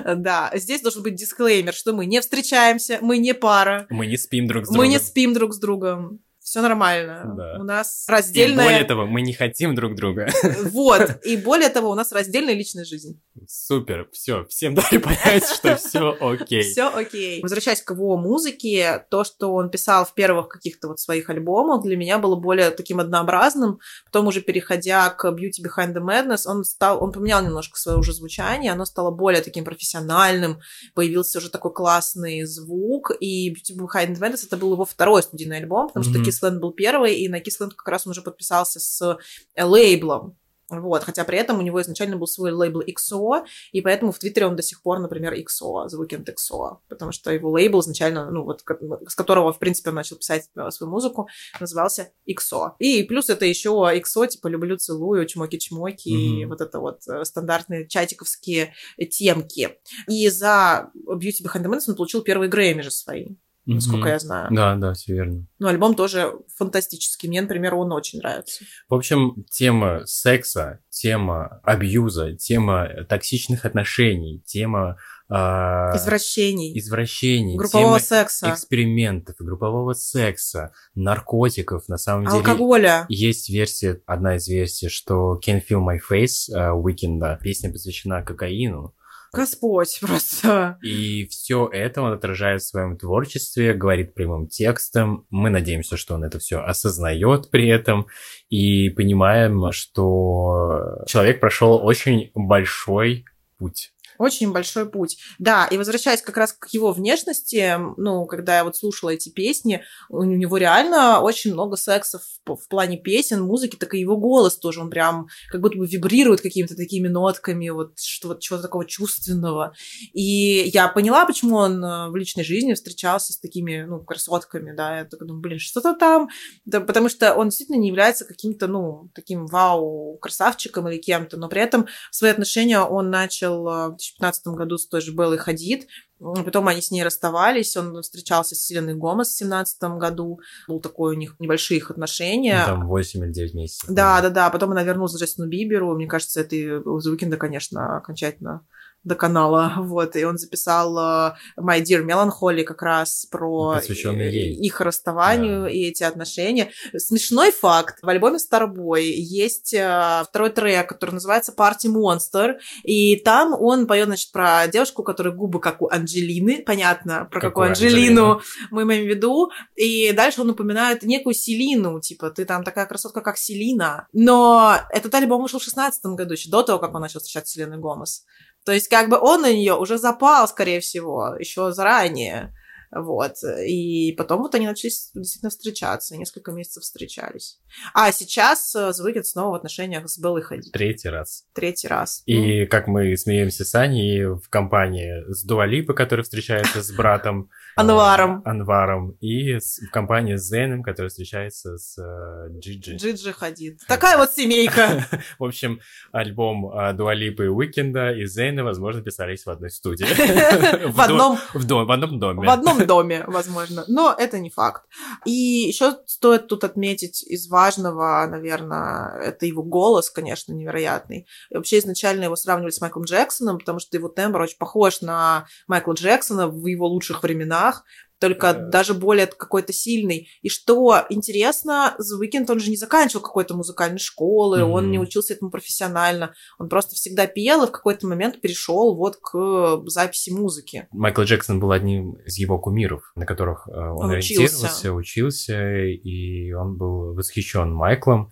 [0.03, 3.85] Да, здесь должен быть дисклеймер, что мы не встречаемся, мы не пара.
[3.89, 4.85] Мы не спим друг с другом.
[4.85, 7.33] Мы не спим друг с другом все нормально.
[7.35, 7.57] Да.
[7.59, 8.65] У нас раздельная...
[8.65, 10.29] И более того, мы не хотим друг друга.
[10.75, 11.25] Вот.
[11.25, 13.19] И более того, у нас раздельная личная жизнь.
[13.47, 14.07] Супер.
[14.13, 14.45] Все.
[14.45, 16.61] Всем дали понять, что все окей.
[16.61, 17.41] Все окей.
[17.41, 21.97] Возвращаясь к его музыке, то, что он писал в первых каких-то вот своих альбомах, для
[21.97, 23.79] меня было более таким однообразным.
[24.05, 28.13] Потом уже переходя к Beauty Behind the Madness, он стал, он поменял немножко свое уже
[28.13, 30.59] звучание, оно стало более таким профессиональным,
[30.93, 35.57] появился уже такой классный звук, и Beauty Behind the Madness это был его второй студийный
[35.57, 39.17] альбом, потому что Кисленд был первый, и на Кисленд как раз он уже подписался с
[39.57, 40.37] лейблом.
[40.69, 44.47] Вот, хотя при этом у него изначально был свой лейбл XO, и поэтому в Твиттере
[44.47, 48.43] он до сих пор, например, XO, The Weekend XO, потому что его лейбл изначально, ну
[48.43, 48.63] вот,
[49.07, 51.27] с которого, в принципе, он начал писать э, свою музыку,
[51.59, 52.71] назывался XO.
[52.79, 56.41] И плюс это еще XO, типа «Люблю, целую», «Чмоки-чмоки», mm-hmm.
[56.41, 58.73] и вот это вот э, стандартные чатиковские
[59.11, 59.77] темки.
[60.07, 63.35] И за Beauty Behind the Madness он получил первые Грэмми же свои
[63.65, 64.11] насколько mm-hmm.
[64.11, 64.47] я знаю.
[64.51, 65.45] Да, да, все верно.
[65.59, 67.29] Ну, альбом тоже фантастический.
[67.29, 68.63] Мне, например, он очень нравится.
[68.89, 74.97] В общем, тема секса, тема абьюза, тема токсичных отношений, тема
[75.27, 76.77] Uh, извращений.
[76.77, 77.57] Извращений.
[77.57, 78.51] Группового секса.
[78.51, 82.37] Экспериментов, группового секса, наркотиков, на самом деле.
[82.37, 83.07] Алкоголя.
[83.09, 88.93] Есть версия, одна из версий, что Can't Feel My Face uh, Weekend, песня посвящена кокаину.
[89.35, 90.77] Господь просто.
[90.81, 95.25] И все это он отражает в своем творчестве, говорит прямым текстом.
[95.29, 98.07] Мы надеемся, что он это все осознает при этом
[98.49, 103.25] и понимаем, что человек прошел очень большой
[103.57, 105.17] путь очень большой путь.
[105.39, 109.83] Да, и возвращаясь как раз к его внешности, ну, когда я вот слушала эти песни,
[110.09, 114.81] у него реально очень много секса в, плане песен, музыки, так и его голос тоже,
[114.81, 119.73] он прям как будто бы вибрирует какими-то такими нотками, вот что вот чего-то такого чувственного.
[120.13, 124.99] И я поняла, почему он э, в личной жизни встречался с такими, ну, красотками, да,
[124.99, 126.29] я так думаю, блин, что-то там,
[126.65, 131.49] да, потому что он действительно не является каким-то, ну, таким вау, красавчиком или кем-то, но
[131.49, 135.87] при этом свои отношения он начал э, 2015 году с той же Беллой Хадид.
[136.19, 140.39] Потом они с ней расставались, он встречался с Селеной Гомес в 2017 году.
[140.67, 142.63] Был такой у них небольшие их отношения.
[142.67, 143.89] Ну, там 8 или 9 месяцев.
[143.89, 144.49] Да, да, да.
[144.49, 145.95] Потом она вернулась к Джастину Биберу.
[145.95, 148.65] Мне кажется, это и Уикенда, конечно, окончательно
[149.05, 154.55] до канала, вот, и он записал э, My Dear Melancholy как раз про Посвященный ей.
[154.55, 155.69] их расставанию Да.
[155.69, 156.71] и эти отношения.
[156.97, 163.53] Смешной факт, в альбоме Starboy есть э, второй трек, который называется Party Monster, и там
[163.57, 167.67] он поет, значит, про девушку, у которой губы как у Анджелины, понятно, про какую Какую
[167.69, 168.41] Анджелину
[168.71, 173.21] мы имеем в виду, и дальше он упоминает некую Селину, типа, ты там такая красотка,
[173.21, 174.07] как Селина.
[174.13, 177.53] Но этот альбом вышел в 16 году, еще до того, как он начал встречаться с
[177.53, 178.23] Селеной Гомес.
[178.65, 182.53] То есть, как бы он на нее уже запал, скорее всего, еще заранее.
[182.95, 183.33] Вот.
[183.67, 187.59] И потом вот они начали действительно встречаться, несколько месяцев встречались.
[187.93, 190.71] А сейчас э, Weeknd снова в отношениях с Беллой Хадид.
[190.71, 191.43] Третий раз.
[191.53, 192.23] Третий раз.
[192.25, 197.49] Ну, И как мы смеемся с Аней в компании с Дуалипа, который встречается с братом
[197.77, 198.41] э, Анваром.
[198.45, 202.95] Анваром, и в компании с Зеном, который встречается с э, Джиджи.
[202.95, 203.81] Джиджи Хадид.
[203.87, 205.05] Такая вот семейка.
[205.39, 205.81] В общем,
[206.13, 210.05] альбом Дуалипы и Уикенда и Зейна, возможно, писались в одной студии.
[210.85, 212.47] В одном в одном доме.
[212.47, 213.83] В одном доме, возможно.
[213.87, 214.83] Но это не факт.
[215.25, 221.27] И еще стоит тут отметить из важного, наверное, это его голос, конечно, невероятный.
[221.49, 225.47] И вообще изначально его сравнивали с Майклом Джексоном, потому что его тембр очень похож на
[225.67, 227.83] Майкла Джексона в его лучших временах,
[228.19, 228.59] только Да.
[228.69, 230.29] даже более какой-то сильный.
[230.41, 234.71] И что интересно, The Weeknd, он же не заканчивал какой-то музыкальной школы, Мгм.
[234.71, 239.17] он не учился этому профессионально, он просто всегда пел и в какой-то момент перешел вот
[239.17, 240.87] к записи музыки.
[240.91, 244.93] Майкл Джексон был одним из его кумиров, на которых э, он, Он ориентировался, учился.
[244.93, 248.29] учился, и он был восхищен Майклом.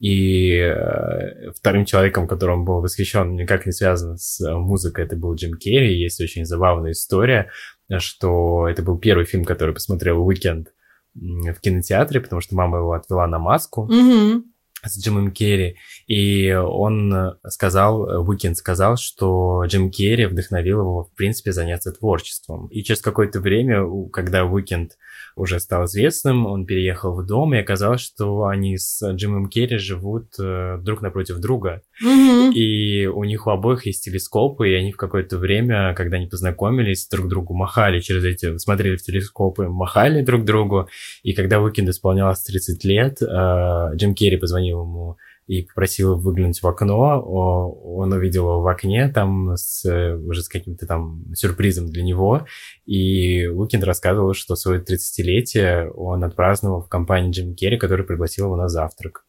[0.00, 5.34] И э, вторым человеком, которым был восхищен, никак не связан с э, музыкой, это был
[5.36, 5.96] Джим Керри.
[5.96, 7.50] Есть очень забавная история, э,
[7.98, 10.68] что это был первый фильм, который посмотрел Уикенд
[11.14, 14.51] м, в кинотеатре, потому что мама его отвела на маску Мгм.
[14.84, 15.76] С Джимом Керри,
[16.06, 22.66] и он э, сказал, Уикенд сказал, что Джим Керри вдохновил его, в принципе, заняться творчеством.
[22.68, 24.92] И через какое-то время, когда Уикенд
[25.36, 30.26] уже стал известным, он переехал в дом, и оказалось, что они с Джимом Керри живут
[30.38, 31.82] э, друг напротив друга.
[32.00, 32.52] Мгм.
[32.52, 37.08] И у них у обоих есть телескопы, и они в какое-то время, когда они познакомились,
[37.08, 40.88] друг другу махали через эти, смотрели в телескопы, махали друг другу.
[41.22, 45.16] И когда Уикенд исполнялось 30 лет, э, Джим Керри позвонил ему
[45.46, 47.20] и попросил выглянуть в окно.
[47.22, 49.84] Он увидел его в окне там с,
[50.24, 52.46] уже с каким-то там сюрпризом для него.
[52.86, 58.56] И Уикенд рассказывал, что свое 30-летие он отпраздновал в компании Джим Керри, который пригласил его
[58.56, 59.24] на завтрак.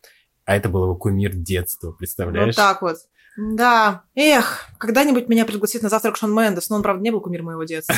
[0.46, 2.56] А это был его кумир детства, представляешь?
[2.56, 2.98] Вот так вот.
[3.36, 4.03] Да.
[4.15, 7.63] Эх, когда-нибудь меня пригласит на завтрак Шон Мендес, но он, правда, не был кумир моего
[7.63, 7.95] детства.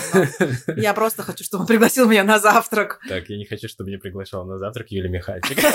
[0.77, 2.99] Я просто хочу, чтобы он пригласил меня на завтрак.
[3.07, 5.57] Так, я не хочу, чтобы меня приглашал на завтрак Юлия Михальчик.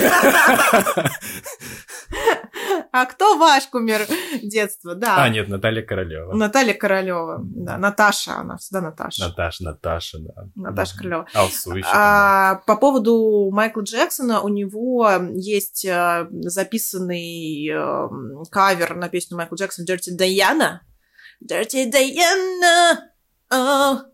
[2.91, 4.01] А кто ваш кумир
[4.41, 4.95] детства?
[4.95, 5.23] Да.
[5.23, 6.33] А, нет, Наталья Королева.
[6.33, 7.39] Наталья Королева.
[7.41, 9.27] Да, Наташа, она всегда Наташа.
[9.27, 10.47] Наташа, Наташа, да.
[10.55, 11.27] Наташа Королева.
[11.33, 11.87] Алсу еще.
[11.93, 18.07] А, по поводу Майкла Джексона, у него есть э, записанный э,
[18.51, 20.79] кавер на песню Майкла Джексона Dirty Diana.
[21.49, 22.97] Dirty Diana.
[23.51, 24.10] oh.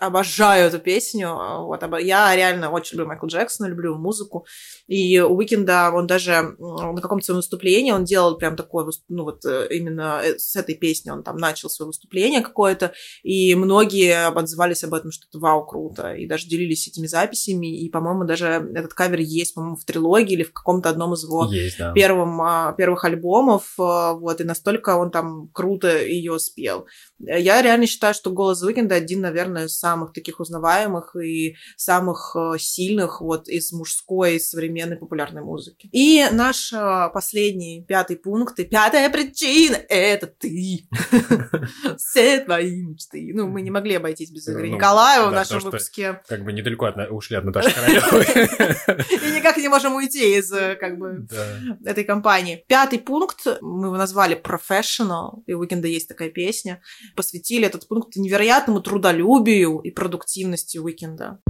[0.00, 1.34] Обожаю эту песню.
[1.66, 4.46] Вот, обо- я реально очень люблю Майкла Джексона, люблю музыку.
[4.86, 9.44] И у Уикенда он даже на каком-то своем выступлении он делал прям такое, ну вот
[9.44, 12.92] э, именно э, с этой песни он там начал свое выступление какое-то,
[13.22, 17.90] и многие отзывались об этом, что это вау, круто, и даже делились этими записями, и,
[17.90, 21.78] по-моему, даже этот кавер есть, по-моему, в трилогии или в каком-то одном из его Есть,
[21.78, 21.92] да.
[21.92, 26.86] первым, а, первых альбомов, а, вот, и настолько он там круто ее спел.
[27.20, 32.58] Я реально считаю, что голос Уикенда один, наверное, из самых таких узнаваемых и самых а,
[32.58, 35.88] сильных вот из мужской современной популярной музыки.
[35.92, 40.88] И наш а, последний, пятый пункт, и пятая причина— это ты.
[41.96, 43.32] Все твои мечты.
[43.34, 46.20] Ну, мы не могли обойтись без Игоря Ну, Николаева в нашем выпуске.
[46.28, 48.24] Как бы недалеко ушли от Наташи Королевой.
[49.28, 51.26] И никак не можем уйти из, э, как бы,
[51.84, 52.64] этой компании.
[52.68, 56.80] Пятый пункт, мы его назвали Professional, и у Уикенда есть такая песня,
[57.14, 61.40] посвятили этот пункт невероятному трудолюбию и продуктивности Уикенда.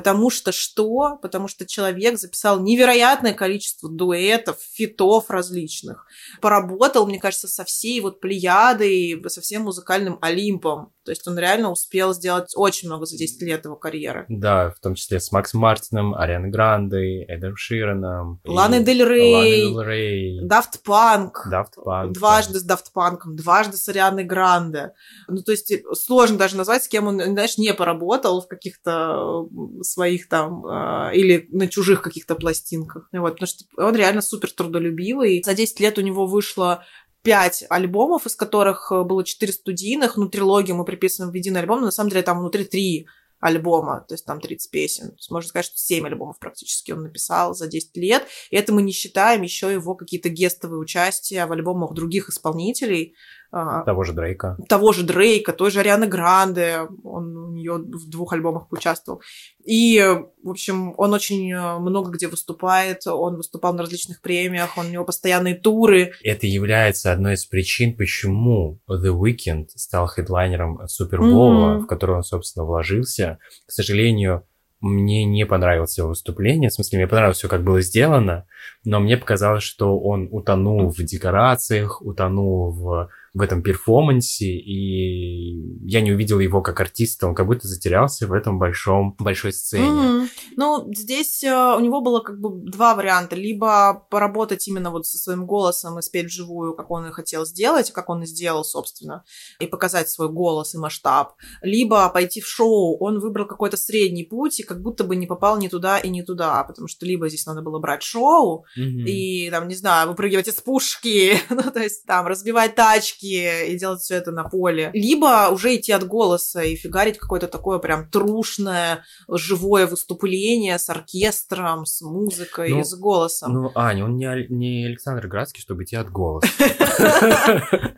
[0.00, 1.18] Потому что что?
[1.20, 6.06] Потому что человек записал невероятное количество дуэтов, фитов различных.
[6.40, 10.94] Поработал, мне кажется, со всей вот плеядой, со всем музыкальным Олимпом.
[11.04, 14.24] То есть он реально успел сделать очень много за 10 лет его карьеры.
[14.30, 18.40] Да, в том числе с Макс Мартином, Арианой Грандой, Эдом Шираном.
[18.44, 19.34] Ланой Дель Рей.
[19.34, 20.40] Ланой Дель Рей.
[20.46, 21.32] Daft Punk.
[21.52, 22.12] Daft Punk.
[22.12, 24.92] Дважды с Daft Punk, дважды с Арианой Гранде.
[25.28, 29.82] Ну, то есть сложно даже назвать, с кем он, знаешь, не поработал в каких-то э,
[29.90, 33.08] своих там э, или на чужих каких-то пластинках.
[33.12, 35.42] Вот, потому что он реально супер трудолюбивый.
[35.44, 36.84] За 10 лет у него вышло
[37.22, 41.80] пять альбомов, из которых э, было четыре студийных, ну, трилогию мы приписываем в единый альбом,
[41.80, 43.06] но на самом деле там внутри три
[43.40, 45.16] альбома, то есть там 30 песен.
[45.30, 48.26] Можно сказать, что 7 альбомов практически он написал за 10 лет.
[48.50, 53.14] И это мы не считаем еще его какие-то гестовые участия в альбомах других исполнителей.
[53.52, 54.56] А, того же Дрейка.
[54.68, 56.86] Того же Дрейка, той же Арианы Гранде.
[57.02, 59.22] Он у нее в двух альбомах участвовал.
[59.64, 60.00] И,
[60.42, 63.06] в общем, он очень э, много где выступает.
[63.06, 66.12] Он выступал на различных премиях, он, у него постоянные туры.
[66.22, 71.80] Это является одной из причин, почему The Weeknd стал хедлайнером Супербола, mm-hmm.
[71.80, 73.38] в который он, собственно, вложился.
[73.66, 74.44] К сожалению,
[74.80, 78.46] мне не понравилось его выступление, в смысле, мне понравилось все, как было сделано,
[78.84, 86.00] но мне показалось, что он утонул в декорациях, утонул в в этом перформансе, и я
[86.00, 89.86] не увидел его как артиста, он как будто затерялся в этом большом, большой сцене.
[89.86, 90.28] Mm-hmm.
[90.56, 93.36] Ну, здесь э, у него было как бы два варианта.
[93.36, 97.92] Либо поработать именно вот со своим голосом и спеть вживую, как он и хотел сделать,
[97.92, 99.24] как он и сделал, собственно,
[99.60, 101.34] и показать свой голос и масштаб.
[101.62, 102.98] Либо пойти в шоу.
[102.98, 106.22] Он выбрал какой-то средний путь и как будто бы не попал ни туда и ни
[106.22, 109.04] туда, потому что либо здесь надо было брать шоу mm-hmm.
[109.04, 114.00] и, там, не знаю, выпрыгивать из пушки, ну, то есть там разбивать тачки, и делать
[114.00, 114.90] все это на поле.
[114.92, 121.86] Либо уже идти от голоса и фигарить какое-то такое прям трушное, живое выступление с оркестром,
[121.86, 123.52] с музыкой ну, и с голосом.
[123.52, 126.48] Ну, Аня, он не, не Александр Градский, чтобы идти от голоса.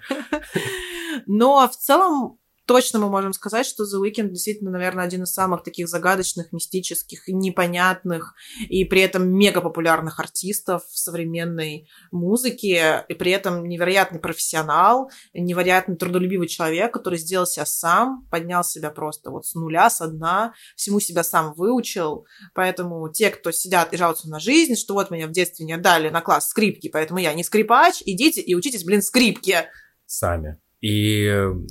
[1.27, 2.39] Но в целом
[2.73, 7.29] точно мы можем сказать, что The Weeknd действительно, наверное, один из самых таких загадочных, мистических,
[7.29, 8.35] непонятных
[8.66, 16.49] и при этом мега популярных артистов современной музыки, и при этом невероятный профессионал, невероятно трудолюбивый
[16.49, 21.25] человек, который сделал себя сам, поднял себя просто вот с нуля, с дна, всему себя
[21.25, 22.25] сам выучил.
[22.55, 26.09] Поэтому те, кто сидят и жалуются на жизнь, что вот меня в детстве не отдали
[26.09, 29.59] на класс скрипки, поэтому я не скрипач, идите и учитесь, блин, скрипки.
[30.07, 30.62] Сами.
[30.83, 31.26] И,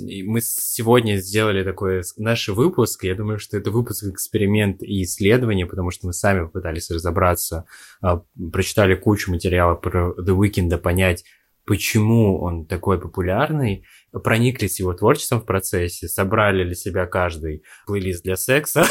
[0.08, 3.04] и мы сегодня сделали такой наш выпуск.
[3.04, 7.66] Я думаю, что это выпуск эксперимент и исследование, потому что мы сами попытались разобраться,
[8.02, 11.26] а, прочитали кучу материала про The Weeknd, понять,
[11.72, 13.86] почему он такой популярный,
[14.26, 18.84] прониклись его творчеством в процессе, собрали для себя каждый плейлист для секса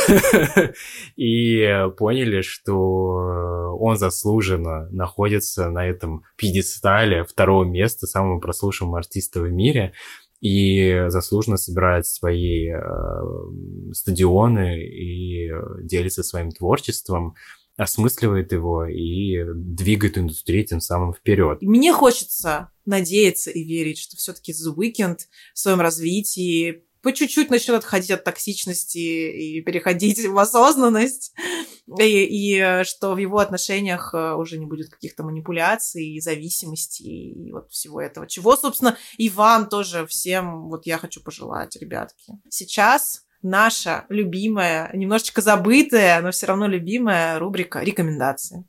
[1.16, 9.52] и поняли, что он заслуженно находится на этом пьедестале второго места самого прослушиваемого артиста в
[9.52, 9.92] мире
[10.40, 12.80] и заслуженно собирает свои э,
[13.92, 15.50] стадионы и
[15.82, 17.34] делится своим творчеством
[17.80, 21.62] осмысливает его и двигает индустрию тем самым вперед.
[21.62, 25.16] Мне хочется надеяться и верить, что все-таки The Weeknd
[25.54, 31.32] в своем развитии по чуть-чуть начнет отходить от токсичности и переходить в осознанность,
[31.98, 37.50] и, и что в его отношениях э, уже не будет каких-то манипуляций и зависимости и
[37.52, 38.26] вот всего этого.
[38.26, 42.34] Чего, собственно, и вам тоже всем вот я хочу пожелать, ребятки.
[42.50, 48.64] Сейчас наша любимая, немножечко забытая, но все равно любимая рубрика рекомендации.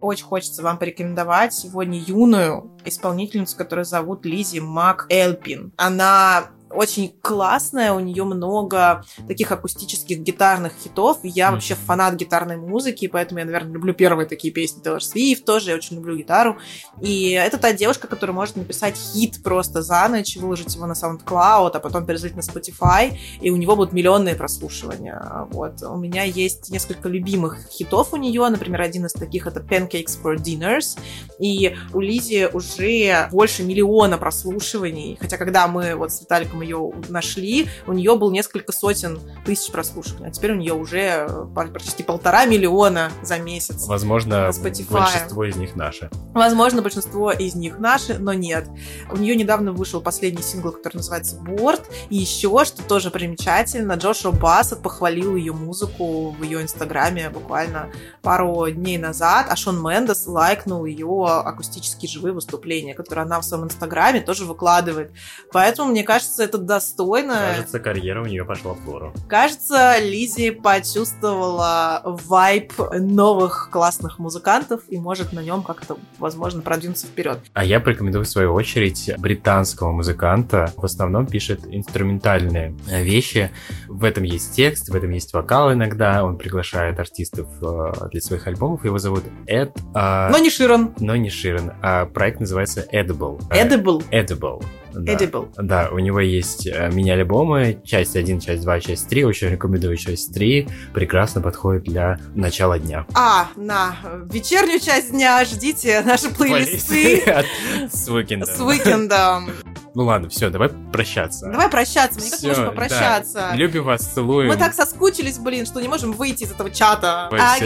[0.00, 5.72] Очень хочется вам порекомендовать сегодня юную исполнительницу, которую зовут Лизи Мак Элпин.
[5.76, 11.18] Она очень классная, у нее много таких акустических гитарных хитов.
[11.22, 11.52] Я mm.
[11.52, 15.76] вообще фанат гитарной музыки, поэтому я, наверное, люблю первые такие песни Taylor Swift тоже, я
[15.76, 16.58] очень люблю гитару.
[17.00, 21.70] И это та девушка, которая может написать хит просто за ночь, выложить его на SoundCloud,
[21.74, 25.46] а потом перезлить на Spotify, и у него будут миллионные прослушивания.
[25.50, 25.82] Вот.
[25.82, 30.36] У меня есть несколько любимых хитов у нее, например, один из таких это Pancakes for
[30.36, 30.98] Dinners,
[31.38, 37.68] и у Лизи уже больше миллиона прослушиваний, хотя когда мы вот с Виталиком ее нашли,
[37.86, 42.46] у нее был несколько сотен тысяч прослушиваний, а теперь у нее уже э, почти полтора
[42.46, 43.86] миллиона за месяц.
[43.86, 44.50] Возможно,
[44.90, 46.10] большинство из них наши.
[46.32, 48.66] Возможно, большинство из них наши, но нет.
[49.10, 54.32] У нее недавно вышел последний сингл, который называется «Борт», и еще, что тоже примечательно, Джошуа
[54.32, 57.90] Бассет похвалил ее музыку в ее инстаграме буквально
[58.22, 63.64] пару дней назад, а Шон Мендес лайкнул ее акустические живые выступления, которые она в своем
[63.64, 65.12] инстаграме тоже выкладывает.
[65.52, 67.34] Поэтому, мне кажется, это достойно.
[67.34, 69.12] Кажется, карьера у нее пошла в гору.
[69.28, 77.38] Кажется, Лизи почувствовала вайп новых классных музыкантов и может на нем как-то, возможно, продвинуться вперед.
[77.54, 80.72] А я порекомендую, в свою очередь, британского музыканта.
[80.76, 83.50] В основном пишет инструментальные вещи.
[83.88, 86.24] В этом есть текст, в этом есть вокал иногда.
[86.24, 88.84] Он приглашает артистов э, для своих альбомов.
[88.84, 89.72] Его зовут Эд.
[89.94, 90.28] А...
[90.30, 90.94] Но не Широн.
[90.98, 91.72] Но не Широн.
[91.80, 93.40] А проект называется Edible.
[93.48, 94.04] Edible?
[94.10, 94.62] Edible.
[94.94, 95.12] Да.
[95.12, 95.48] Edible.
[95.56, 99.24] Да, у него есть э, мини-альбомы, часть 1, часть 2, часть 3.
[99.24, 100.68] Очень рекомендую часть 3.
[100.94, 103.06] Прекрасно подходит для начала дня.
[103.14, 103.96] А на
[104.32, 107.22] вечернюю часть дня ждите наши плейлисты
[107.92, 108.48] С уикендом.
[108.48, 109.50] с уикендом.
[109.94, 111.50] Ну ладно, все, давай прощаться.
[111.50, 112.70] Давай прощаться, мне как Всё, можно да.
[112.70, 113.50] попрощаться.
[113.54, 114.48] Любим вас, целуем.
[114.48, 117.28] Мы так соскучились, блин, что не можем выйти из этого чата.
[117.30, 117.60] Face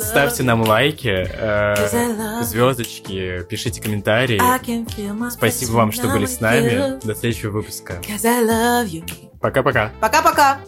[0.00, 4.40] Ставьте нам лайки, э, звездочки, пишите комментарии.
[5.30, 7.00] Спасибо вам, что были с нами.
[7.04, 8.00] До следующего выпуска.
[9.40, 9.92] Пока-пока.
[10.00, 10.58] Пока-пока.